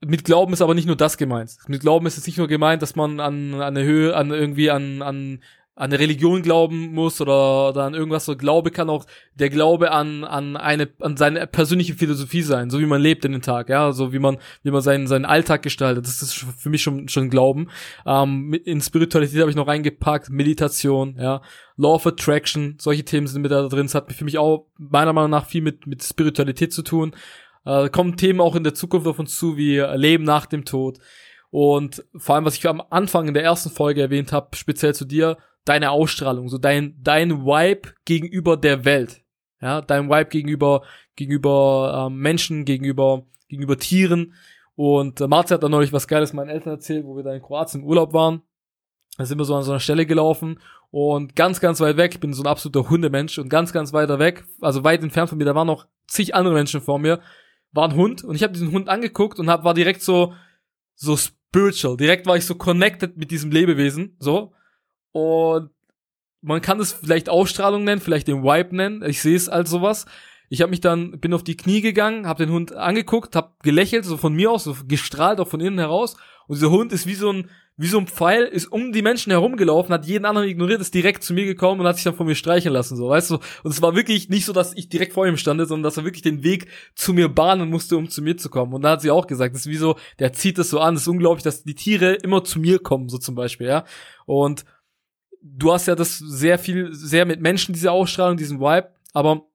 [0.00, 1.56] mit Glauben ist aber nicht nur das gemeint.
[1.68, 4.70] Mit Glauben ist es nicht nur gemeint, dass man an, an eine Höhe, an irgendwie
[4.70, 5.40] an, an
[5.80, 9.92] an eine Religion glauben muss oder, oder an irgendwas so Glaube kann auch der Glaube
[9.92, 13.70] an an eine an seine persönliche Philosophie sein, so wie man lebt in den Tag,
[13.70, 16.06] ja, so wie man wie man seinen seinen Alltag gestaltet.
[16.06, 17.70] Das ist für mich schon schon Glauben.
[18.04, 21.40] Ähm, in Spiritualität habe ich noch reingepackt Meditation, ja,
[21.76, 23.86] Law of Attraction, solche Themen sind mit da drin.
[23.86, 27.14] Das hat für mich auch meiner Meinung nach viel mit mit Spiritualität zu tun.
[27.64, 30.98] Äh, kommen Themen auch in der Zukunft auf uns zu, wie Leben nach dem Tod.
[31.50, 35.04] Und vor allem, was ich am Anfang in der ersten Folge erwähnt habe, speziell zu
[35.04, 39.22] dir, deine Ausstrahlung, so dein, dein Vibe gegenüber der Welt.
[39.60, 40.82] Ja, dein Vibe gegenüber,
[41.16, 44.34] gegenüber ähm, Menschen, gegenüber, gegenüber Tieren.
[44.74, 47.42] Und äh, Marzi hat da neulich was Geiles meinen Eltern erzählt, wo wir da in
[47.42, 48.42] Kroatien im Urlaub waren.
[49.18, 52.20] Da sind wir so an so einer Stelle gelaufen und ganz, ganz weit weg, ich
[52.20, 55.44] bin so ein absoluter Hundemensch und ganz, ganz weiter weg, also weit entfernt von mir,
[55.44, 57.20] da waren noch zig andere Menschen vor mir,
[57.72, 60.34] war ein Hund und ich habe diesen Hund angeguckt und hab, war direkt so,
[60.94, 61.96] so spiritual.
[61.96, 64.52] Direkt war ich so connected mit diesem Lebewesen, so.
[65.12, 65.70] Und
[66.40, 69.02] man kann es vielleicht Ausstrahlung nennen, vielleicht den Vibe nennen.
[69.02, 70.06] Ich sehe es als sowas.
[70.52, 74.04] Ich habe mich dann, bin auf die Knie gegangen, habe den Hund angeguckt, habe gelächelt,
[74.04, 76.16] so von mir aus, so gestrahlt, auch von innen heraus.
[76.48, 79.30] Und dieser Hund ist wie so ein, wie so ein Pfeil, ist um die Menschen
[79.30, 82.26] herumgelaufen, hat jeden anderen ignoriert, ist direkt zu mir gekommen und hat sich dann von
[82.26, 83.34] mir streichen lassen, so, weißt du?
[83.62, 86.04] Und es war wirklich nicht so, dass ich direkt vor ihm stand, sondern dass er
[86.04, 88.74] wirklich den Weg zu mir bahnen musste, um zu mir zu kommen.
[88.74, 90.94] Und da hat sie auch gesagt, das ist wie so, der zieht das so an,
[90.94, 93.84] das ist unglaublich, dass die Tiere immer zu mir kommen, so zum Beispiel, ja?
[94.26, 94.64] Und
[95.40, 99.46] du hast ja das sehr viel, sehr mit Menschen, diese Ausstrahlung, diesen Vibe, aber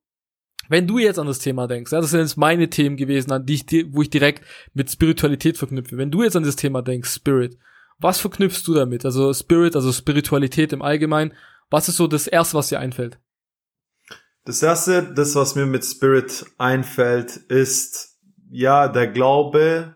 [0.70, 3.46] wenn du jetzt an das Thema denkst, ja, das sind jetzt meine Themen gewesen, an
[3.46, 5.98] die ich, wo ich direkt mit Spiritualität verknüpfe.
[5.98, 7.58] Wenn du jetzt an das Thema denkst, Spirit,
[8.00, 9.06] was verknüpfst du damit?
[9.06, 11.34] Also Spirit, also Spiritualität im Allgemeinen.
[11.70, 13.20] Was ist so das erste, was dir einfällt?
[14.44, 19.96] Das erste, das, was mir mit Spirit einfällt, ist, ja, der Glaube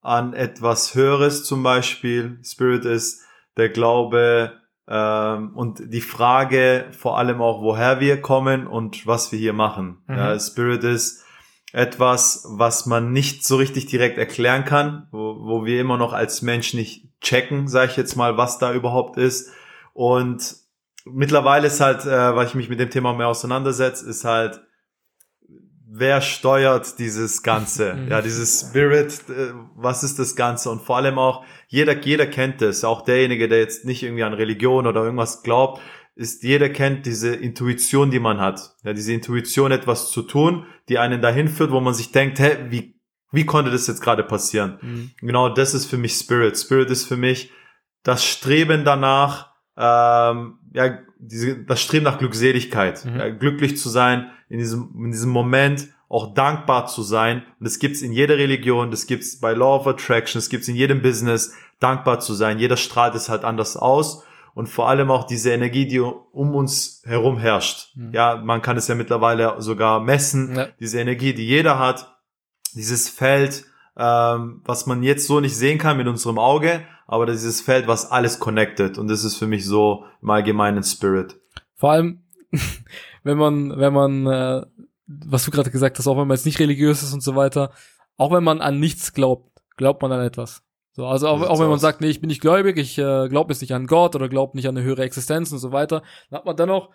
[0.00, 2.38] an etwas Höheres zum Beispiel.
[2.44, 3.22] Spirit ist
[3.56, 4.52] der Glaube
[4.94, 9.98] und die Frage vor allem auch, woher wir kommen und was wir hier machen.
[10.06, 10.16] Mhm.
[10.16, 11.24] Ja, Spirit ist
[11.72, 16.40] etwas, was man nicht so richtig direkt erklären kann, wo, wo wir immer noch als
[16.40, 19.52] Mensch nicht checken, sage ich jetzt mal, was da überhaupt ist.
[19.92, 20.56] Und
[21.04, 24.60] mittlerweile ist halt, äh, weil ich mich mit dem Thema mehr auseinandersetze, ist halt,
[25.98, 27.94] wer steuert dieses Ganze?
[27.96, 28.10] Mhm.
[28.10, 30.70] ja, dieses Spirit, äh, was ist das Ganze?
[30.70, 34.34] Und vor allem auch, jeder, jeder kennt es, auch derjenige, der jetzt nicht irgendwie an
[34.34, 35.80] Religion oder irgendwas glaubt,
[36.14, 38.74] ist, jeder kennt diese Intuition, die man hat.
[38.82, 42.56] Ja, diese Intuition, etwas zu tun, die einen dahin führt, wo man sich denkt, hä,
[42.70, 42.98] wie,
[43.30, 44.78] wie konnte das jetzt gerade passieren?
[44.80, 45.10] Mhm.
[45.20, 46.58] Genau, das ist für mich Spirit.
[46.58, 47.52] Spirit ist für mich
[48.02, 53.18] das Streben danach, ähm, ja, diese, das Streben nach Glückseligkeit, mhm.
[53.18, 57.42] ja, glücklich zu sein in diesem, in diesem Moment, auch dankbar zu sein.
[57.58, 60.76] Und das gibt's in jeder Religion, das gibt's bei Law of Attraction, das gibt's in
[60.76, 62.58] jedem Business, dankbar zu sein.
[62.58, 64.24] Jeder strahlt es halt anders aus.
[64.54, 67.94] Und vor allem auch diese Energie, die um uns herum herrscht.
[67.94, 68.12] Mhm.
[68.12, 70.56] Ja, man kann es ja mittlerweile sogar messen.
[70.56, 70.68] Ja.
[70.80, 72.16] Diese Energie, die jeder hat,
[72.74, 73.66] dieses Feld,
[73.98, 78.10] ähm, was man jetzt so nicht sehen kann mit unserem Auge, aber dieses Feld, was
[78.10, 78.98] alles connected.
[78.98, 81.40] Und das ist für mich so im allgemeinen Spirit.
[81.74, 82.24] Vor allem,
[83.22, 84.66] wenn man, wenn man äh,
[85.06, 87.72] was du gerade gesagt hast, auch wenn man jetzt nicht religiös ist und so weiter,
[88.16, 90.62] auch wenn man an nichts glaubt, glaubt man an etwas.
[90.92, 93.52] So, also auch, auch wenn man sagt, nee, ich bin nicht gläubig, ich äh, glaube
[93.52, 96.38] jetzt nicht an Gott oder glaube nicht an eine höhere Existenz und so weiter, dann
[96.38, 96.90] hat man dennoch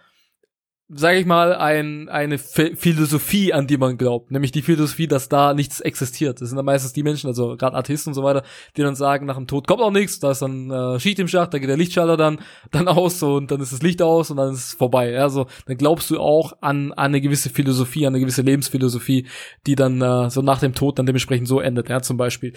[0.93, 4.31] sage ich mal, ein, eine Philosophie, an die man glaubt.
[4.31, 6.41] Nämlich die Philosophie, dass da nichts existiert.
[6.41, 8.43] Das sind dann meistens die Menschen, also gerade Atheisten und so weiter,
[8.75, 11.29] die dann sagen, nach dem Tod kommt auch nichts, da ist dann äh, Schicht im
[11.29, 12.39] Schacht, da geht der Lichtschalter dann,
[12.71, 15.17] dann aus und dann ist das Licht aus und dann ist es vorbei.
[15.17, 19.27] Also dann glaubst du auch an, an eine gewisse Philosophie, an eine gewisse Lebensphilosophie,
[19.67, 22.53] die dann äh, so nach dem Tod dann dementsprechend so endet, ja, zum Beispiel.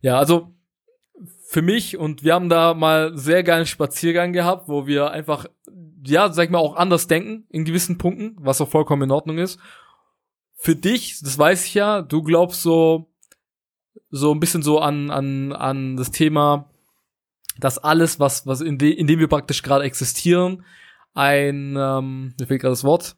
[0.00, 0.54] Ja, also
[1.48, 5.46] für mich und wir haben da mal sehr geilen Spaziergang gehabt, wo wir einfach
[6.08, 9.38] ja, sag ich mal, auch anders denken in gewissen Punkten, was auch vollkommen in Ordnung
[9.38, 9.58] ist.
[10.56, 13.12] Für dich, das weiß ich ja, du glaubst so,
[14.10, 16.70] so ein bisschen so an, an, an das Thema,
[17.58, 20.64] dass alles, was, was in, de, in dem wir praktisch gerade existieren,
[21.14, 23.16] ein, ähm, mir fehlt gerade das Wort,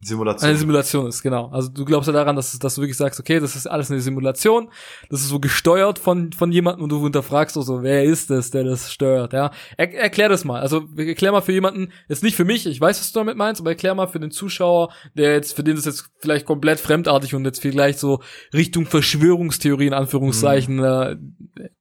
[0.00, 0.48] Simulation.
[0.48, 1.48] Eine Simulation ist, genau.
[1.48, 4.00] Also du glaubst ja daran, dass, dass du wirklich sagst, okay, das ist alles eine
[4.00, 4.70] Simulation,
[5.10, 8.52] das ist so gesteuert von, von jemandem und du hinterfragst so, so wer ist das,
[8.52, 9.50] der das steuert, ja.
[9.76, 10.60] Er, erklär das mal.
[10.60, 13.60] Also erklär mal für jemanden, jetzt nicht für mich, ich weiß, was du damit meinst,
[13.60, 17.34] aber erklär mal für den Zuschauer, der jetzt, für den das jetzt vielleicht komplett fremdartig
[17.34, 18.20] und jetzt vielleicht so
[18.54, 20.84] Richtung Verschwörungstheorie in Anführungszeichen, mhm.
[20.84, 21.16] äh,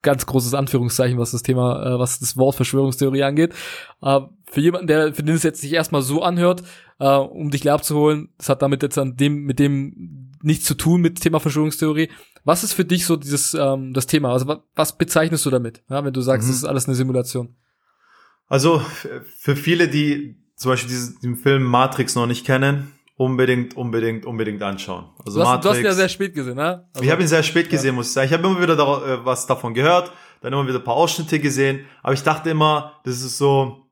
[0.01, 3.53] ganz großes Anführungszeichen, was das Thema, äh, was das Wort Verschwörungstheorie angeht.
[4.01, 6.63] Äh, für jemanden, der für den es jetzt sich erstmal so anhört,
[6.99, 10.75] äh, um dich leer abzuholen, das hat damit jetzt an dem mit dem nichts zu
[10.75, 12.09] tun mit Thema Verschwörungstheorie.
[12.43, 14.31] Was ist für dich so dieses ähm, das Thema?
[14.31, 16.51] Also was, was bezeichnest du damit, ja, wenn du sagst, mhm.
[16.51, 17.55] das ist alles eine Simulation?
[18.47, 18.81] Also
[19.37, 24.63] für viele, die zum Beispiel diesen, diesen Film Matrix noch nicht kennen, unbedingt, unbedingt, unbedingt
[24.63, 25.09] anschauen.
[25.25, 26.87] Also du hast, Matrix, du hast ihn ja sehr spät gesehen, ne?
[26.93, 27.93] Also, ich habe ihn sehr spät gesehen, ja.
[27.93, 28.27] muss ich sagen.
[28.27, 31.39] Ich habe immer wieder da, äh, was davon gehört, dann immer wieder ein paar Ausschnitte
[31.39, 33.86] gesehen, aber ich dachte immer, das ist so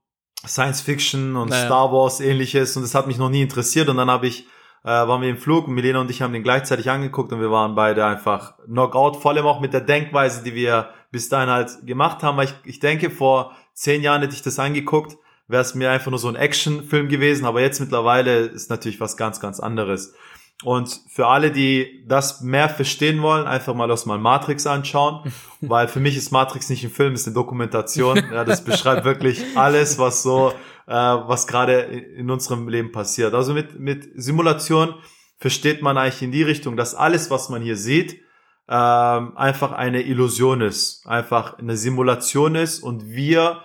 [0.48, 1.66] Science Fiction und naja.
[1.66, 4.48] Star Wars ähnliches und das hat mich noch nie interessiert und dann habe ich
[4.84, 7.50] äh, waren wir im Flug und Milena und ich haben den gleichzeitig angeguckt und wir
[7.50, 11.86] waren beide einfach Knockout, vor allem auch mit der Denkweise, die wir bis dahin halt
[11.88, 15.74] gemacht haben, weil ich, ich denke, vor zehn Jahren hätte ich das angeguckt, wäre es
[15.74, 19.60] mir einfach nur so ein Actionfilm gewesen, aber jetzt mittlerweile ist natürlich was ganz, ganz
[19.60, 20.14] anderes.
[20.64, 25.88] Und für alle, die das mehr verstehen wollen, einfach mal aus mal Matrix anschauen, weil
[25.88, 28.24] für mich ist Matrix nicht ein Film, ist eine Dokumentation.
[28.32, 30.54] Ja, das beschreibt wirklich alles, was so,
[30.88, 33.34] äh, was gerade in unserem Leben passiert.
[33.34, 34.96] Also mit mit Simulation
[35.38, 38.22] versteht man eigentlich in die Richtung, dass alles, was man hier sieht,
[38.68, 43.62] ähm, einfach eine Illusion ist, einfach eine Simulation ist und wir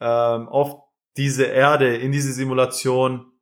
[0.00, 0.82] ähm, auf
[1.16, 3.32] diese Erde in diese Simulation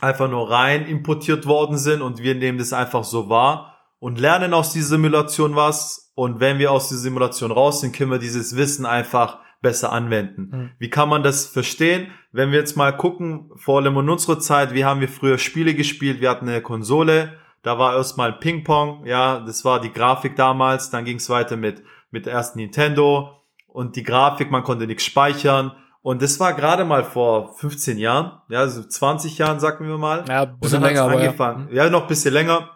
[0.00, 4.54] einfach nur rein importiert worden sind und wir nehmen das einfach so wahr und lernen
[4.54, 6.12] aus dieser Simulation was.
[6.14, 10.48] Und wenn wir aus dieser Simulation raus sind, können wir dieses Wissen einfach besser anwenden.
[10.50, 10.70] Mhm.
[10.78, 12.10] Wie kann man das verstehen?
[12.32, 15.74] Wenn wir jetzt mal gucken, vor allem in unserer Zeit, wie haben wir früher Spiele
[15.74, 16.20] gespielt?
[16.20, 21.04] Wir hatten eine Konsole, da war erstmal Ping-Pong, ja, das war die Grafik damals, dann
[21.04, 23.36] ging es weiter mit, mit erst Nintendo
[23.66, 28.40] und die Grafik, man konnte nichts speichern und das war gerade mal vor 15 Jahren,
[28.48, 30.24] ja, so 20 Jahren, sagen wir mal.
[30.28, 31.68] Ja, ein bisschen länger, aber angefangen.
[31.70, 31.84] Ja.
[31.84, 32.70] ja, noch ein bisschen länger.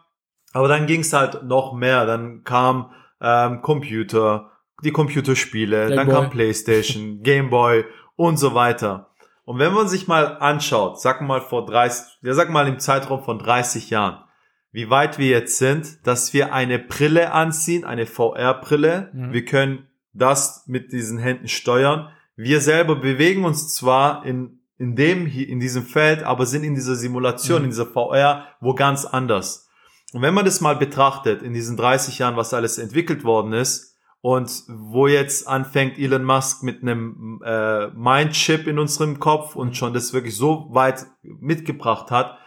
[0.52, 2.04] Aber dann ging es halt noch mehr.
[2.06, 4.50] Dann kam ähm, Computer,
[4.82, 6.14] die Computerspiele, Game dann Boy.
[6.14, 7.84] kam PlayStation, Game Boy
[8.16, 9.10] und so weiter.
[9.44, 13.24] Und wenn man sich mal anschaut, sag mal vor 30, ja, sag mal im Zeitraum
[13.24, 14.22] von 30 Jahren,
[14.70, 19.10] wie weit wir jetzt sind, dass wir eine Brille anziehen, eine VR-Brille.
[19.12, 19.32] Mhm.
[19.32, 25.26] Wir können das mit diesen Händen steuern wir selber bewegen uns zwar in, in dem,
[25.26, 27.64] in diesem Feld, aber sind in dieser Simulation, mhm.
[27.64, 29.68] in dieser VR, wo ganz anders.
[30.12, 33.94] Und wenn man das mal betrachtet, in diesen 30 Jahren, was alles entwickelt worden ist,
[34.24, 39.92] und wo jetzt anfängt Elon Musk mit einem äh, Mindchip in unserem Kopf und schon
[39.92, 42.38] das wirklich so weit mitgebracht hat,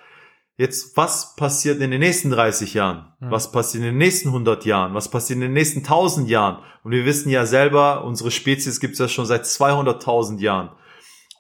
[0.58, 3.14] Jetzt, was passiert in den nächsten 30 Jahren?
[3.20, 3.32] Mhm.
[3.32, 4.96] Was passiert in den nächsten 100 Jahren?
[4.96, 6.64] Was passiert in den nächsten 1000 Jahren?
[6.84, 10.72] Und wir wissen ja selber, unsere Spezies gibt es ja schon seit 200.000 Jahren.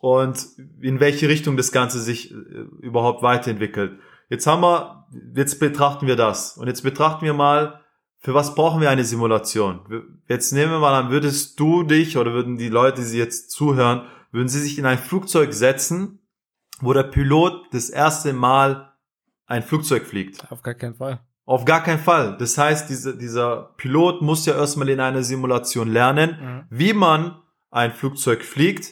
[0.01, 0.45] Und
[0.81, 2.35] in welche Richtung das Ganze sich äh,
[2.81, 3.99] überhaupt weiterentwickelt.
[4.29, 6.55] Jetzt haben wir, jetzt betrachten wir das.
[6.55, 7.81] Und jetzt betrachten wir mal,
[8.19, 9.79] für was brauchen wir eine Simulation?
[10.27, 14.03] Jetzt nehmen wir mal an, würdest du dich oder würden die Leute, die jetzt zuhören,
[14.31, 16.19] würden sie sich in ein Flugzeug setzen,
[16.81, 18.86] wo der Pilot das erste Mal
[19.47, 20.51] ein Flugzeug fliegt.
[20.51, 21.19] Auf gar keinen Fall.
[21.45, 22.37] Auf gar keinen Fall.
[22.37, 26.63] Das heißt, diese, dieser Pilot muss ja erstmal in einer Simulation lernen, mhm.
[26.69, 28.91] wie man ein Flugzeug fliegt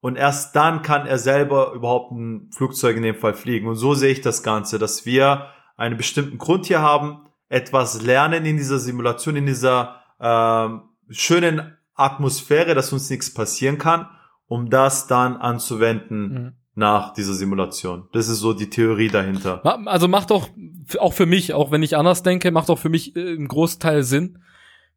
[0.00, 3.66] und erst dann kann er selber überhaupt ein Flugzeug in dem Fall fliegen.
[3.66, 8.44] Und so sehe ich das Ganze, dass wir einen bestimmten Grund hier haben, etwas lernen
[8.46, 14.08] in dieser Simulation, in dieser ähm, schönen Atmosphäre, dass uns nichts passieren kann,
[14.46, 18.08] um das dann anzuwenden mhm nach dieser Simulation.
[18.12, 19.64] Das ist so die Theorie dahinter.
[19.86, 20.50] Also macht doch
[20.98, 24.02] auch für mich, auch wenn ich anders denke, macht auch für mich äh, einen Großteil
[24.02, 24.38] Sinn.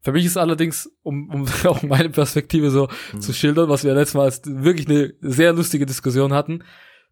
[0.02, 3.22] Für mich ist allerdings, um, um auch meine Perspektive so mhm.
[3.22, 6.64] zu schildern, was wir letztes Mal als wirklich eine sehr lustige Diskussion hatten.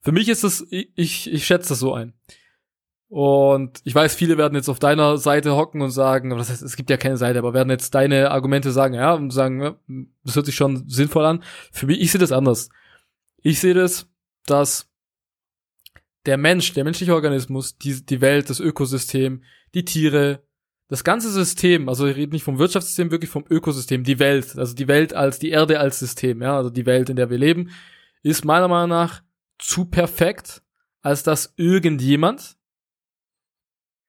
[0.02, 2.14] Für mich ist es, ich, ich schätze das so ein.
[3.10, 6.76] Und ich weiß, viele werden jetzt auf deiner Seite hocken und sagen, das heißt, es
[6.76, 9.78] gibt ja keine Seite, aber werden jetzt deine Argumente sagen, ja, und sagen,
[10.26, 11.42] das hört sich schon sinnvoll an.
[11.72, 12.68] Für mich, ich sehe das anders.
[13.42, 14.08] Ich sehe das,
[14.50, 14.90] dass
[16.26, 20.44] der Mensch, der menschliche Organismus, die, die Welt, das Ökosystem, die Tiere,
[20.90, 24.74] das ganze System, also ich rede nicht vom Wirtschaftssystem, wirklich vom Ökosystem, die Welt, also
[24.74, 27.72] die Welt als, die Erde als System, ja, also die Welt, in der wir leben,
[28.24, 29.22] ist meiner Meinung nach
[29.60, 30.62] zu perfekt,
[31.02, 32.58] als dass irgendjemand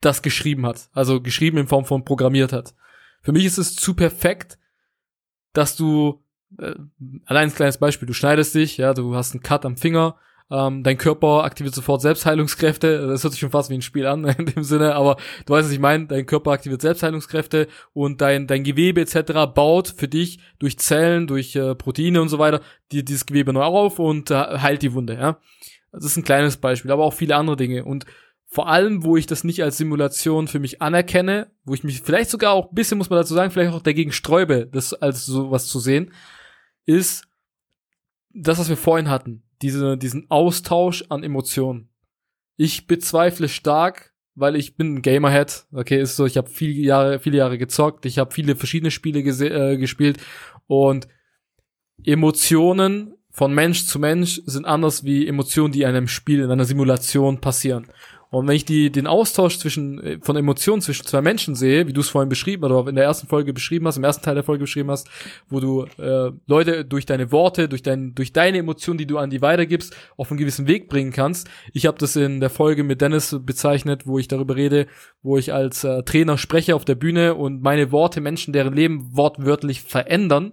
[0.00, 0.88] das geschrieben hat.
[0.92, 2.74] Also geschrieben in Form von programmiert hat.
[3.22, 4.58] Für mich ist es zu perfekt,
[5.52, 6.24] dass du,
[6.58, 6.74] äh,
[7.24, 10.16] allein ein kleines Beispiel, du schneidest dich, ja, du hast einen Cut am Finger,
[10.50, 13.06] ähm, dein Körper aktiviert sofort Selbstheilungskräfte.
[13.06, 15.66] Das hört sich schon fast wie ein Spiel an in dem Sinne, aber du weißt,
[15.66, 16.06] was ich meine.
[16.06, 19.52] Dein Körper aktiviert Selbstheilungskräfte und dein, dein Gewebe etc.
[19.54, 22.60] baut für dich durch Zellen, durch äh, Proteine und so weiter
[22.92, 25.14] die, dieses Gewebe neu auf und äh, heilt die Wunde.
[25.14, 25.38] Ja,
[25.92, 27.84] Das ist ein kleines Beispiel, aber auch viele andere Dinge.
[27.84, 28.06] Und
[28.50, 32.30] vor allem, wo ich das nicht als Simulation für mich anerkenne, wo ich mich vielleicht
[32.30, 35.78] sogar auch bisschen, muss man dazu sagen, vielleicht auch dagegen sträube, das als sowas zu
[35.78, 36.12] sehen,
[36.86, 37.27] ist,
[38.34, 41.88] das, was wir vorhin hatten, diese, diesen Austausch an Emotionen.
[42.56, 45.66] Ich bezweifle stark, weil ich bin ein Gamerhead.
[45.72, 49.20] Okay, ist so, ich habe viele Jahre, viele Jahre gezockt, ich habe viele verschiedene Spiele
[49.20, 50.18] äh, gespielt
[50.66, 51.08] und
[52.04, 56.64] Emotionen von Mensch zu Mensch sind anders wie Emotionen, die in einem Spiel, in einer
[56.64, 57.86] Simulation passieren.
[58.30, 61.94] Und wenn ich die, den Austausch zwischen, äh, von Emotionen zwischen zwei Menschen sehe, wie
[61.94, 64.44] du es vorhin beschrieben oder in der ersten Folge beschrieben hast, im ersten Teil der
[64.44, 65.08] Folge beschrieben hast,
[65.48, 69.30] wo du äh, Leute durch deine Worte, durch, dein, durch deine Emotionen, die du an
[69.30, 71.48] die weitergibst, auf einen gewissen Weg bringen kannst.
[71.72, 74.88] Ich habe das in der Folge mit Dennis bezeichnet, wo ich darüber rede,
[75.22, 79.16] wo ich als äh, Trainer spreche auf der Bühne und meine Worte Menschen, deren Leben
[79.16, 80.52] wortwörtlich verändern.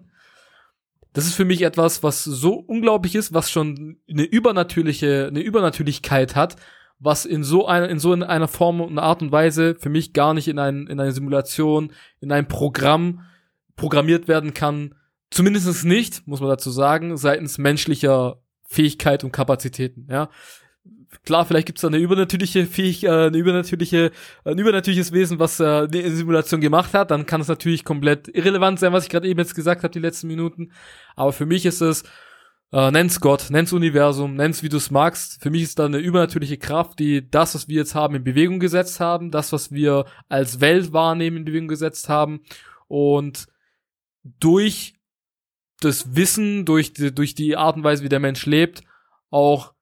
[1.11, 6.35] Das ist für mich etwas, was so unglaublich ist, was schon eine übernatürliche, eine Übernatürlichkeit
[6.35, 6.55] hat,
[6.99, 10.13] was in so einer, in so in einer Form und Art und Weise für mich
[10.13, 13.21] gar nicht in, ein, in eine Simulation, in ein Programm
[13.75, 14.95] programmiert werden kann.
[15.29, 20.29] Zumindest nicht, muss man dazu sagen, seitens menschlicher Fähigkeit und Kapazitäten, ja.
[21.23, 24.11] Klar, vielleicht gibt es da eine übernatürliche Fähigkeit, äh, eine übernatürliche,
[24.43, 28.79] ein übernatürliches Wesen, was äh, eine Simulation gemacht hat, dann kann es natürlich komplett irrelevant
[28.79, 30.71] sein, was ich gerade eben jetzt gesagt habe, die letzten Minuten.
[31.15, 32.03] Aber für mich ist es
[32.75, 35.41] äh, nenn's Gott, nenn's Universum, nenn's wie du es magst.
[35.41, 38.59] Für mich ist da eine übernatürliche Kraft, die das, was wir jetzt haben, in Bewegung
[38.59, 42.41] gesetzt haben, das, was wir als Welt wahrnehmen, in Bewegung gesetzt haben.
[42.89, 43.47] Und
[44.23, 44.95] durch
[45.79, 48.83] das Wissen, durch die, durch die Art und Weise, wie der Mensch lebt,
[49.29, 49.73] auch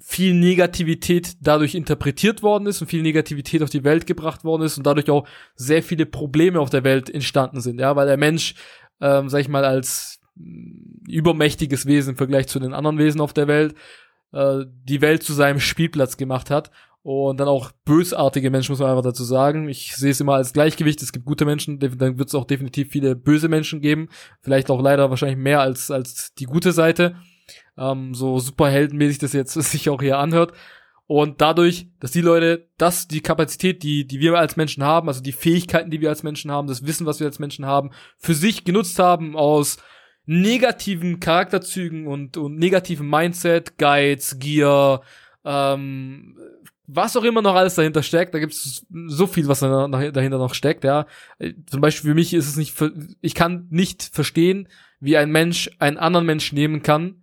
[0.00, 4.78] viel Negativität dadurch interpretiert worden ist und viel Negativität auf die Welt gebracht worden ist
[4.78, 8.54] und dadurch auch sehr viele Probleme auf der Welt entstanden sind, ja, weil der Mensch,
[9.02, 10.19] ähm, sag ich mal, als
[11.08, 13.74] übermächtiges Wesen im Vergleich zu den anderen Wesen auf der Welt,
[14.32, 16.70] äh, die Welt zu seinem Spielplatz gemacht hat.
[17.02, 19.70] Und dann auch bösartige Menschen, muss man einfach dazu sagen.
[19.70, 21.02] Ich sehe es immer als Gleichgewicht.
[21.02, 24.10] Es gibt gute Menschen, dann wird es auch definitiv viele böse Menschen geben.
[24.42, 27.16] Vielleicht auch leider wahrscheinlich mehr als, als die gute Seite.
[27.78, 30.52] Ähm, so superheldenmäßig das jetzt sich auch hier anhört.
[31.06, 35.20] Und dadurch, dass die Leute, das, die Kapazität, die, die wir als Menschen haben, also
[35.20, 38.34] die Fähigkeiten, die wir als Menschen haben, das Wissen, was wir als Menschen haben, für
[38.34, 39.78] sich genutzt haben aus
[40.26, 45.00] negativen Charakterzügen und, und negativen Mindset, Guides, Gier,
[45.44, 46.36] ähm,
[46.92, 50.54] was auch immer noch alles dahinter steckt, da gibt es so viel, was dahinter noch
[50.54, 51.06] steckt, ja.
[51.66, 52.74] Zum Beispiel für mich ist es nicht,
[53.20, 57.22] ich kann nicht verstehen, wie ein Mensch einen anderen Mensch nehmen kann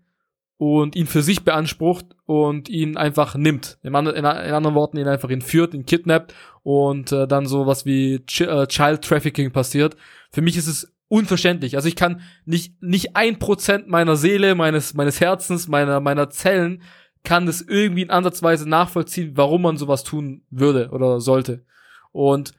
[0.58, 3.78] und ihn für sich beansprucht und ihn einfach nimmt.
[3.84, 6.34] In anderen Worten, ihn einfach entführt, ihn kidnappt
[6.64, 9.96] und äh, dann so was wie Ch äh, Child Trafficking passiert.
[10.32, 11.76] Für mich ist es unverständlich.
[11.76, 16.82] Also ich kann nicht, nicht ein Prozent meiner Seele, meines, meines Herzens, meiner, meiner Zellen
[17.24, 21.65] kann das irgendwie in Ansatzweise nachvollziehen, warum man sowas tun würde oder sollte.
[22.12, 22.54] Und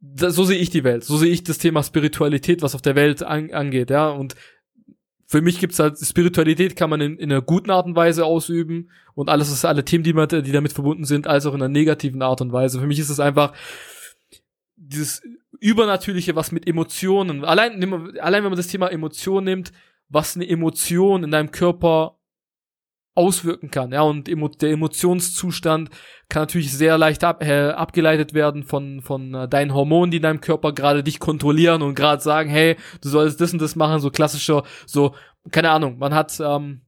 [0.00, 1.04] das, so sehe ich die Welt.
[1.04, 4.10] So sehe ich das Thema Spiritualität, was auf der Welt an, angeht, ja.
[4.10, 4.34] Und
[5.26, 8.90] für mich gibt's halt, Spiritualität kann man in, in einer guten Art und Weise ausüben
[9.14, 12.22] und alles alle Themen, die, man, die damit verbunden sind, als auch in einer negativen
[12.22, 12.80] Art und Weise.
[12.80, 13.52] Für mich ist es einfach
[14.78, 15.22] dieses
[15.60, 17.82] Übernatürliche, was mit Emotionen, allein,
[18.20, 19.72] allein wenn man das Thema Emotion nimmt,
[20.08, 22.18] was eine Emotion in deinem Körper
[23.14, 25.90] auswirken kann, ja, und der Emotionszustand
[26.28, 30.22] kann natürlich sehr leicht ab, äh, abgeleitet werden von, von äh, deinen Hormonen, die in
[30.22, 34.00] deinem Körper gerade dich kontrollieren und gerade sagen, hey, du sollst das und das machen,
[34.00, 35.16] so klassischer, so,
[35.50, 36.82] keine Ahnung, man hat, ähm,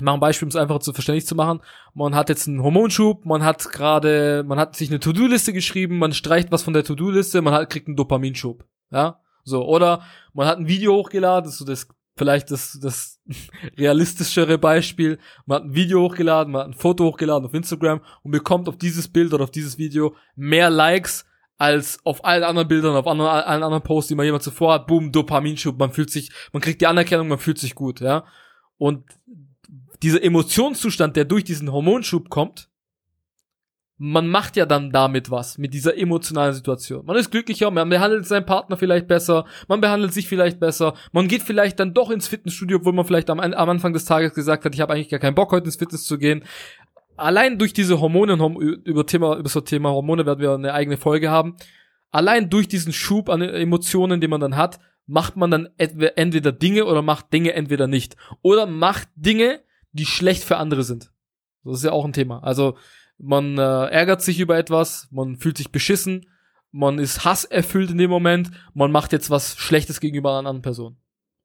[0.00, 1.60] mache ein Beispiel, um es einfach zu verständlich zu machen.
[1.94, 6.12] Man hat jetzt einen Hormonschub, man hat gerade, man hat sich eine To-Do-Liste geschrieben, man
[6.12, 8.64] streicht was von der To-Do-Liste, man hat, kriegt einen Dopaminschub.
[8.90, 9.64] Ja, so.
[9.64, 10.02] Oder
[10.32, 13.20] man hat ein Video hochgeladen, das ist so das, vielleicht das, das
[13.78, 15.18] realistischere Beispiel.
[15.46, 18.76] Man hat ein Video hochgeladen, man hat ein Foto hochgeladen auf Instagram und bekommt auf
[18.76, 21.24] dieses Bild oder auf dieses Video mehr Likes
[21.56, 24.88] als auf allen anderen Bildern, auf anderen, allen anderen Posts, die man jemand zuvor hat.
[24.88, 28.24] Boom, Dopaminschub, man fühlt sich, man kriegt die Anerkennung, man fühlt sich gut, ja.
[28.76, 29.04] Und
[30.04, 32.68] dieser Emotionszustand, der durch diesen Hormonschub kommt,
[33.96, 37.06] man macht ja dann damit was, mit dieser emotionalen Situation.
[37.06, 41.26] Man ist glücklicher, man behandelt seinen Partner vielleicht besser, man behandelt sich vielleicht besser, man
[41.26, 44.64] geht vielleicht dann doch ins Fitnessstudio, obwohl man vielleicht am, am Anfang des Tages gesagt
[44.64, 46.44] hat, ich habe eigentlich gar keinen Bock, heute ins Fitness zu gehen.
[47.16, 48.34] Allein durch diese Hormone,
[48.84, 51.56] über Thema, über so Thema Hormone werden wir eine eigene Folge haben.
[52.10, 56.84] Allein durch diesen Schub an Emotionen, den man dann hat, macht man dann entweder Dinge
[56.86, 58.16] oder macht Dinge entweder nicht.
[58.42, 59.60] Oder macht Dinge,
[59.94, 61.10] die schlecht für andere sind.
[61.64, 62.42] Das ist ja auch ein Thema.
[62.42, 62.76] Also
[63.16, 66.28] man äh, ärgert sich über etwas, man fühlt sich beschissen,
[66.72, 70.96] man ist hasserfüllt in dem Moment, man macht jetzt was Schlechtes gegenüber einer anderen Person.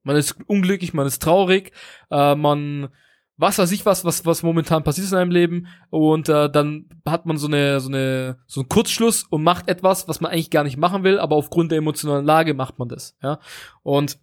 [0.02, 1.72] Man ist unglücklich, man ist traurig,
[2.10, 2.90] äh, man
[3.36, 6.90] was weiß ich was, was, was momentan passiert ist in einem Leben und äh, dann
[7.06, 10.50] hat man so eine, so eine, so einen Kurzschluss und macht etwas, was man eigentlich
[10.50, 13.38] gar nicht machen will, aber aufgrund der emotionalen Lage macht man das, ja.
[13.82, 14.18] Und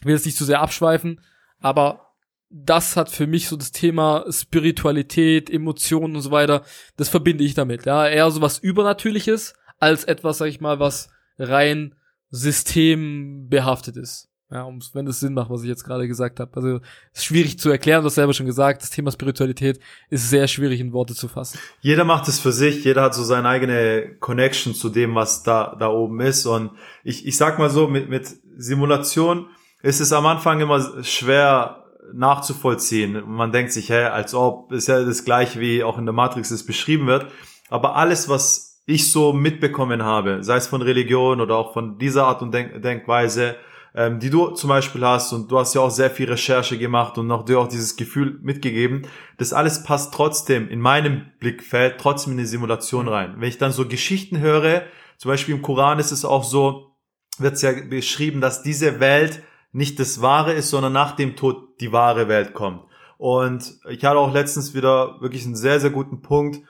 [0.00, 1.20] ich will jetzt nicht zu sehr abschweifen,
[1.58, 2.09] aber
[2.50, 6.64] das hat für mich so das Thema Spiritualität, Emotionen und so weiter,
[6.96, 7.86] das verbinde ich damit.
[7.86, 11.94] Ja, eher so was Übernatürliches als etwas, sag ich mal, was rein
[12.30, 14.28] systembehaftet ist.
[14.52, 16.50] Ja, wenn das Sinn macht, was ich jetzt gerade gesagt habe.
[16.56, 16.80] Also
[17.12, 18.82] ist schwierig zu erklären, das selber schon gesagt.
[18.82, 19.78] Das Thema Spiritualität
[20.08, 21.60] ist sehr schwierig in Worte zu fassen.
[21.80, 25.76] Jeder macht es für sich, jeder hat so seine eigene Connection zu dem, was da,
[25.78, 26.46] da oben ist.
[26.46, 26.72] Und
[27.04, 28.26] ich, ich sag mal so, mit, mit
[28.56, 29.46] Simulation
[29.82, 31.79] ist es am Anfang immer schwer
[32.12, 33.22] nachzuvollziehen.
[33.26, 36.50] Man denkt sich, hä, als ob, ist ja das gleiche, wie auch in der Matrix
[36.50, 37.26] es beschrieben wird.
[37.68, 42.24] Aber alles, was ich so mitbekommen habe, sei es von Religion oder auch von dieser
[42.24, 43.56] Art und Denk Denkweise,
[43.94, 47.18] ähm, die du zum Beispiel hast und du hast ja auch sehr viel Recherche gemacht
[47.18, 49.06] und auch dir auch dieses Gefühl mitgegeben,
[49.38, 53.34] das alles passt trotzdem in meinem Blickfeld trotzdem in die Simulation rein.
[53.38, 54.82] Wenn ich dann so Geschichten höre,
[55.18, 56.96] zum Beispiel im Koran ist es auch so,
[57.38, 59.42] wird es ja beschrieben, dass diese Welt
[59.72, 62.82] nicht das Wahre ist, sondern nach dem Tod die wahre Welt kommt.
[63.18, 66.60] Und ich hatte auch letztens wieder wirklich einen sehr, sehr guten Punkt.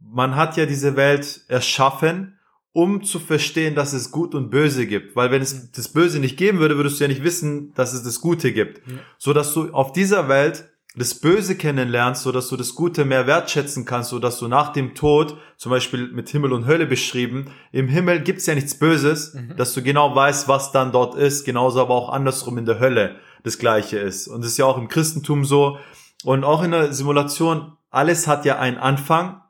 [0.00, 2.38] Man hat ja diese Welt erschaffen
[2.72, 5.14] um zu verstehen, dass es Gut und Böse gibt.
[5.14, 8.02] Weil wenn es das Böse nicht geben würde, würdest du ja nicht wissen, dass es
[8.02, 8.86] das Gute gibt.
[8.86, 8.94] Ja.
[9.18, 13.26] So dass du auf dieser Welt das Böse kennenlernst, so dass du das Gute mehr
[13.26, 17.50] wertschätzen kannst, so dass du nach dem Tod, zum Beispiel mit Himmel und Hölle beschrieben,
[17.72, 19.56] im Himmel gibt's ja nichts Böses, mhm.
[19.56, 23.16] dass du genau weißt, was dann dort ist, genauso aber auch andersrum in der Hölle
[23.42, 24.28] das Gleiche ist.
[24.28, 25.78] Und das ist ja auch im Christentum so.
[26.24, 29.40] Und auch in der Simulation, alles hat ja einen Anfang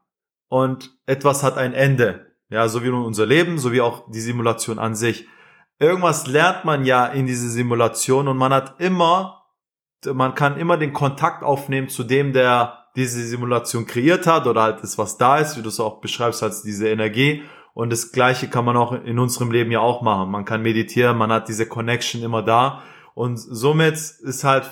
[0.49, 2.33] und etwas hat ein Ende.
[2.51, 5.27] Ja, so wie unser Leben, so wie auch die Simulation an sich.
[5.79, 9.42] Irgendwas lernt man ja in diese Simulation und man hat immer,
[10.07, 14.83] man kann immer den Kontakt aufnehmen zu dem, der diese Simulation kreiert hat oder halt
[14.83, 17.43] das, was da ist, wie du es auch beschreibst, als diese Energie.
[17.75, 20.31] Und das Gleiche kann man auch in unserem Leben ja auch machen.
[20.31, 22.83] Man kann meditieren, man hat diese Connection immer da.
[23.15, 24.69] Und somit ist halt,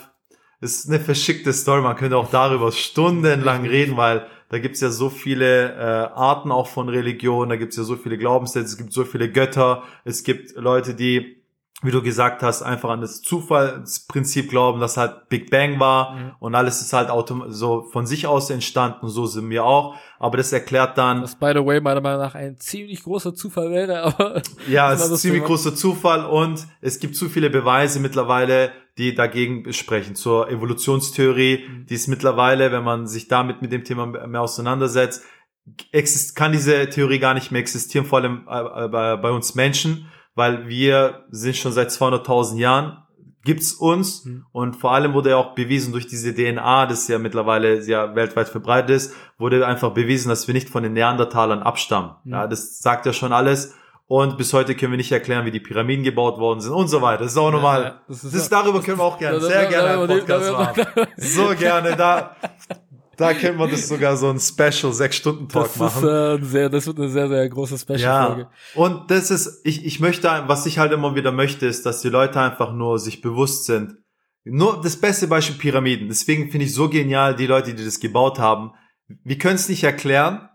[0.61, 1.81] ist eine verschickte Story.
[1.81, 6.67] Man könnte auch darüber stundenlang reden, weil da gibt's ja so viele äh, Arten auch
[6.67, 10.57] von Religion, da gibt's ja so viele Glaubenssätze, es gibt so viele Götter, es gibt
[10.57, 11.40] Leute, die
[11.83, 16.33] wie du gesagt hast, einfach an das Zufallsprinzip glauben, dass halt Big Bang war mhm.
[16.39, 17.11] und alles ist halt
[17.49, 19.95] so von sich aus entstanden, so sind wir auch.
[20.19, 21.23] Aber das erklärt dann.
[21.23, 24.43] Was by the way meiner Meinung nach ein ziemlich großer Zufall wäre, aber.
[24.69, 29.15] Ja, es ist ein ziemlich großer Zufall und es gibt zu viele Beweise mittlerweile, die
[29.15, 30.15] dagegen sprechen.
[30.15, 31.87] Zur Evolutionstheorie, mhm.
[31.87, 35.25] die ist mittlerweile, wenn man sich damit mit dem Thema mehr auseinandersetzt,
[36.35, 41.25] kann diese Theorie gar nicht mehr existieren, vor allem äh, bei uns Menschen, weil wir
[41.31, 42.99] sind schon seit 200.000 Jahren
[43.45, 44.45] gibt's uns mhm.
[44.53, 48.49] und vor allem wurde ja auch bewiesen durch diese DNA, das ja mittlerweile sehr weltweit
[48.49, 52.13] verbreitet ist, wurde einfach bewiesen, dass wir nicht von den Neandertalern abstammen.
[52.25, 52.33] Mhm.
[52.33, 53.75] Ja, das sagt ja schon alles.
[54.07, 57.01] Und bis heute können wir nicht erklären, wie die Pyramiden gebaut worden sind und so
[57.01, 57.23] weiter.
[57.23, 57.83] Das ist auch nochmal.
[57.83, 61.07] Ja, das, ist das darüber können wir auch gerne, sehr gerne einen Podcast machen.
[61.17, 61.95] So gerne.
[61.95, 62.35] Da,
[63.21, 66.03] da können wir das sogar so ein Special sechs Stunden Talk machen.
[66.03, 68.43] Das, ist, äh, sehr, das wird eine sehr sehr große Special Folge.
[68.43, 68.51] Ja.
[68.75, 72.09] Und das ist, ich ich möchte, was ich halt immer wieder möchte, ist, dass die
[72.09, 73.97] Leute einfach nur sich bewusst sind.
[74.45, 76.09] Nur das beste Beispiel Pyramiden.
[76.09, 78.73] Deswegen finde ich so genial die Leute, die das gebaut haben.
[79.07, 80.49] Wir können es nicht erklären,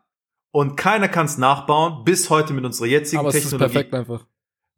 [0.55, 3.55] und keiner kann es nachbauen, bis heute mit unserer jetzigen Aber Technologie.
[3.57, 4.26] Es ist perfekt einfach.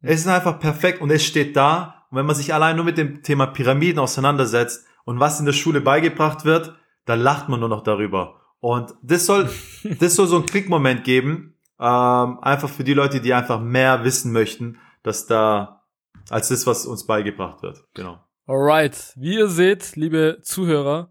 [0.00, 2.04] Es ist einfach perfekt und es steht da.
[2.10, 5.52] Und wenn man sich allein nur mit dem Thema Pyramiden auseinandersetzt und was in der
[5.52, 6.74] Schule beigebracht wird,
[7.08, 8.40] dann lacht man nur noch darüber.
[8.60, 9.48] Und das soll,
[10.00, 14.32] das soll so einen Klickmoment geben, ähm, einfach für die Leute, die einfach mehr wissen
[14.32, 15.82] möchten, dass da
[16.28, 17.84] als das, was uns beigebracht wird.
[17.94, 18.20] Genau.
[18.46, 21.10] Alright, wie ihr seht, liebe Zuhörer,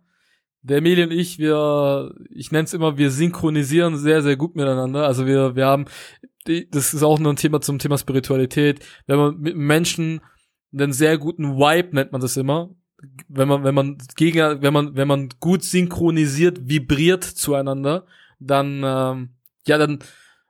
[0.61, 5.05] der Emil und ich, wir, ich nenne es immer, wir synchronisieren sehr, sehr gut miteinander.
[5.05, 5.85] Also wir, wir haben,
[6.45, 8.85] das ist auch noch ein Thema zum Thema Spiritualität.
[9.05, 10.21] Wenn man mit Menschen
[10.73, 12.69] einen sehr guten Vibe nennt man das immer.
[13.27, 18.05] Wenn man, wenn man gegen, wenn man, wenn man gut synchronisiert, vibriert zueinander,
[18.39, 19.29] dann, ähm,
[19.67, 19.99] ja, dann,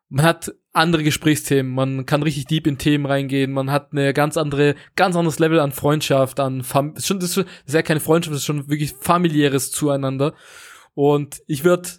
[0.10, 4.38] man hat andere Gesprächsthemen, man kann richtig deep in Themen reingehen, man hat eine ganz
[4.38, 8.41] andere, ganz anderes Level an Freundschaft, an Fam schon, das ist ja keine Freundschaft, das
[8.41, 10.34] ist schon wirklich familiäres Zueinander.
[10.93, 11.89] Und ich würde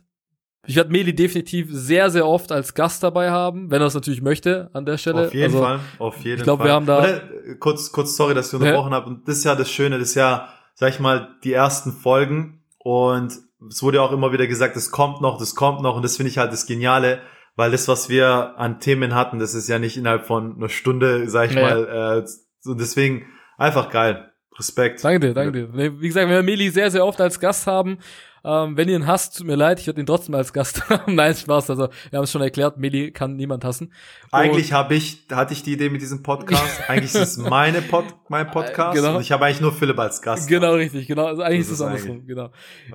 [0.68, 4.22] ich werde Meli definitiv sehr, sehr oft als Gast dabei haben, wenn er es natürlich
[4.22, 5.26] möchte an der Stelle.
[5.26, 6.68] Auf jeden also, Fall, auf jeden ich glaub, Fall.
[6.68, 7.20] Wir haben da Oder,
[7.58, 8.98] kurz, kurz, sorry, dass ich unterbrochen ja.
[8.98, 9.08] habe.
[9.08, 12.62] Und das ist ja das Schöne, das ist ja, sag ich mal, die ersten Folgen.
[12.78, 13.32] Und
[13.68, 15.96] es wurde ja auch immer wieder gesagt, das kommt noch, das kommt noch.
[15.96, 17.20] Und das finde ich halt das Geniale
[17.58, 21.28] weil das, was wir an Themen hatten, das ist ja nicht innerhalb von einer Stunde,
[21.28, 21.62] sag ich ja.
[21.62, 22.28] mal, äh,
[22.60, 24.30] so deswegen einfach geil.
[24.56, 25.02] Respekt.
[25.02, 26.00] Danke dir, danke dir.
[26.00, 27.98] Wie gesagt, wir Meli sehr, sehr oft als Gast haben,
[28.44, 31.14] Ähm, wenn ihr ihn hasst, tut mir leid, ich werde ihn trotzdem als Gast haben.
[31.14, 31.70] Nein, Spaß.
[31.70, 33.92] Also, wir haben es schon erklärt, Meli kann niemand hassen.
[34.30, 36.82] Eigentlich habe ich, hatte ich die Idee mit diesem Podcast.
[36.88, 38.96] eigentlich ist es meine Pod, mein Podcast.
[38.96, 39.16] Genau.
[39.16, 40.48] Und ich habe eigentlich nur Philipp als Gast.
[40.48, 41.26] Genau, richtig, genau.
[41.26, 42.50] Also eigentlich das ist es andersrum, genau.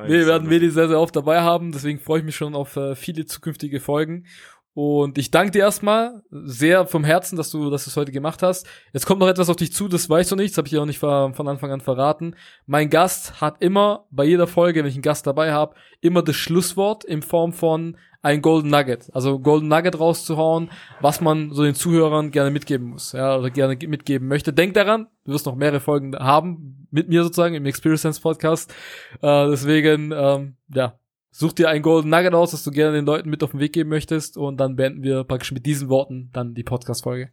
[0.06, 2.96] Wir werden Meli sehr, sehr oft dabei haben, deswegen freue ich mich schon auf äh,
[2.96, 4.26] viele zukünftige Folgen.
[4.76, 8.41] Und ich danke dir erstmal sehr vom Herzen, dass du, dass du es heute gemacht
[8.41, 8.67] hast.
[8.91, 10.82] Jetzt kommt noch etwas auf dich zu, das weißt du nicht, das habe ich dir
[10.82, 12.36] auch nicht von Anfang an verraten.
[12.65, 16.36] Mein Gast hat immer bei jeder Folge, wenn ich einen Gast dabei habe, immer das
[16.36, 20.71] Schlusswort in Form von ein Golden Nugget, also Golden Nugget rauszuhauen,
[21.01, 24.53] was man so den Zuhörern gerne mitgeben muss, ja, oder gerne mitgeben möchte.
[24.53, 28.74] Denk daran, du wirst noch mehrere Folgen haben mit mir sozusagen im Experience Podcast.
[29.21, 30.97] Äh, deswegen, ähm, ja,
[31.36, 33.73] Such dir ein Golden Nugget aus, das du gerne den Leuten mit auf den Weg
[33.73, 37.31] geben möchtest und dann beenden wir praktisch mit diesen Worten dann die Podcast-Folge.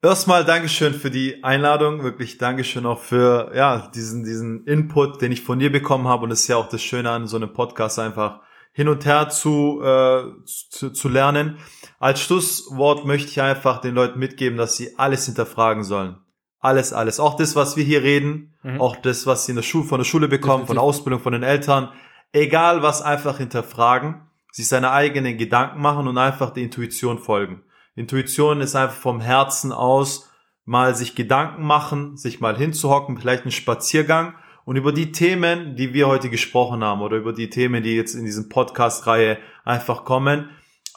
[0.00, 5.40] Erstmal Dankeschön für die Einladung, wirklich Dankeschön auch für ja diesen diesen Input, den ich
[5.40, 7.98] von dir bekommen habe und es ist ja auch das Schöne an so einem Podcast
[7.98, 8.40] einfach
[8.72, 11.58] hin und her zu, äh, zu, zu lernen.
[11.98, 16.18] Als Schlusswort möchte ich einfach den Leuten mitgeben, dass sie alles hinterfragen sollen.
[16.60, 17.18] Alles, alles.
[17.18, 18.80] Auch das, was wir hier reden, mhm.
[18.80, 20.66] auch das, was sie in der Schule, von der Schule bekommen, Definitiv.
[20.68, 21.90] von der Ausbildung, von den Eltern
[22.32, 24.22] egal was, einfach hinterfragen,
[24.52, 27.62] sich seine eigenen Gedanken machen und einfach der Intuition folgen.
[27.94, 30.30] Intuition ist einfach vom Herzen aus
[30.64, 35.92] mal sich Gedanken machen, sich mal hinzuhocken, vielleicht einen Spaziergang und über die Themen, die
[35.94, 40.50] wir heute gesprochen haben oder über die Themen, die jetzt in diesem Podcast-Reihe einfach kommen,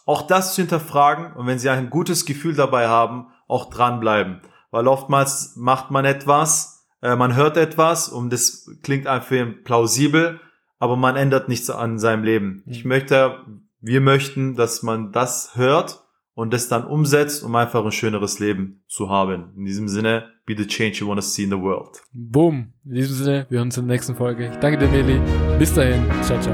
[0.05, 4.41] auch das zu hinterfragen und wenn Sie ein gutes Gefühl dabei haben, auch dranbleiben.
[4.69, 10.39] Weil oftmals macht man etwas, äh, man hört etwas und das klingt einfach plausibel,
[10.83, 12.61] aber man ändert nichts an seinem Leben.
[12.65, 12.89] Ich mhm.
[12.89, 13.37] möchte,
[13.79, 16.03] wir möchten, dass man das hört
[16.33, 19.53] und das dann umsetzt, um einfach ein schöneres Leben zu haben.
[19.55, 22.01] In diesem Sinne, be the change you want to see in the world.
[22.11, 22.73] Boom.
[22.83, 24.49] In diesem Sinne, wir hören uns in der nächsten Folge.
[24.51, 25.21] Ich danke dir, Nelly.
[25.57, 26.03] Bis dahin.
[26.21, 26.53] Ciao, ciao.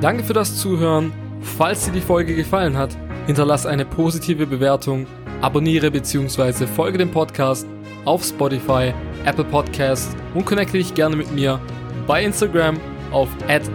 [0.00, 1.12] Danke für das Zuhören.
[1.42, 5.06] Falls dir die Folge gefallen hat, hinterlass eine positive Bewertung,
[5.42, 6.66] abonniere bzw.
[6.66, 7.68] folge dem Podcast
[8.04, 8.92] auf Spotify,
[9.24, 11.60] Apple Podcasts und connecte dich gerne mit mir
[12.06, 12.78] bei Instagram
[13.12, 13.28] auf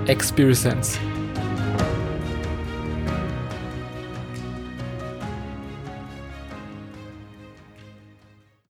[0.07, 0.99] @experience.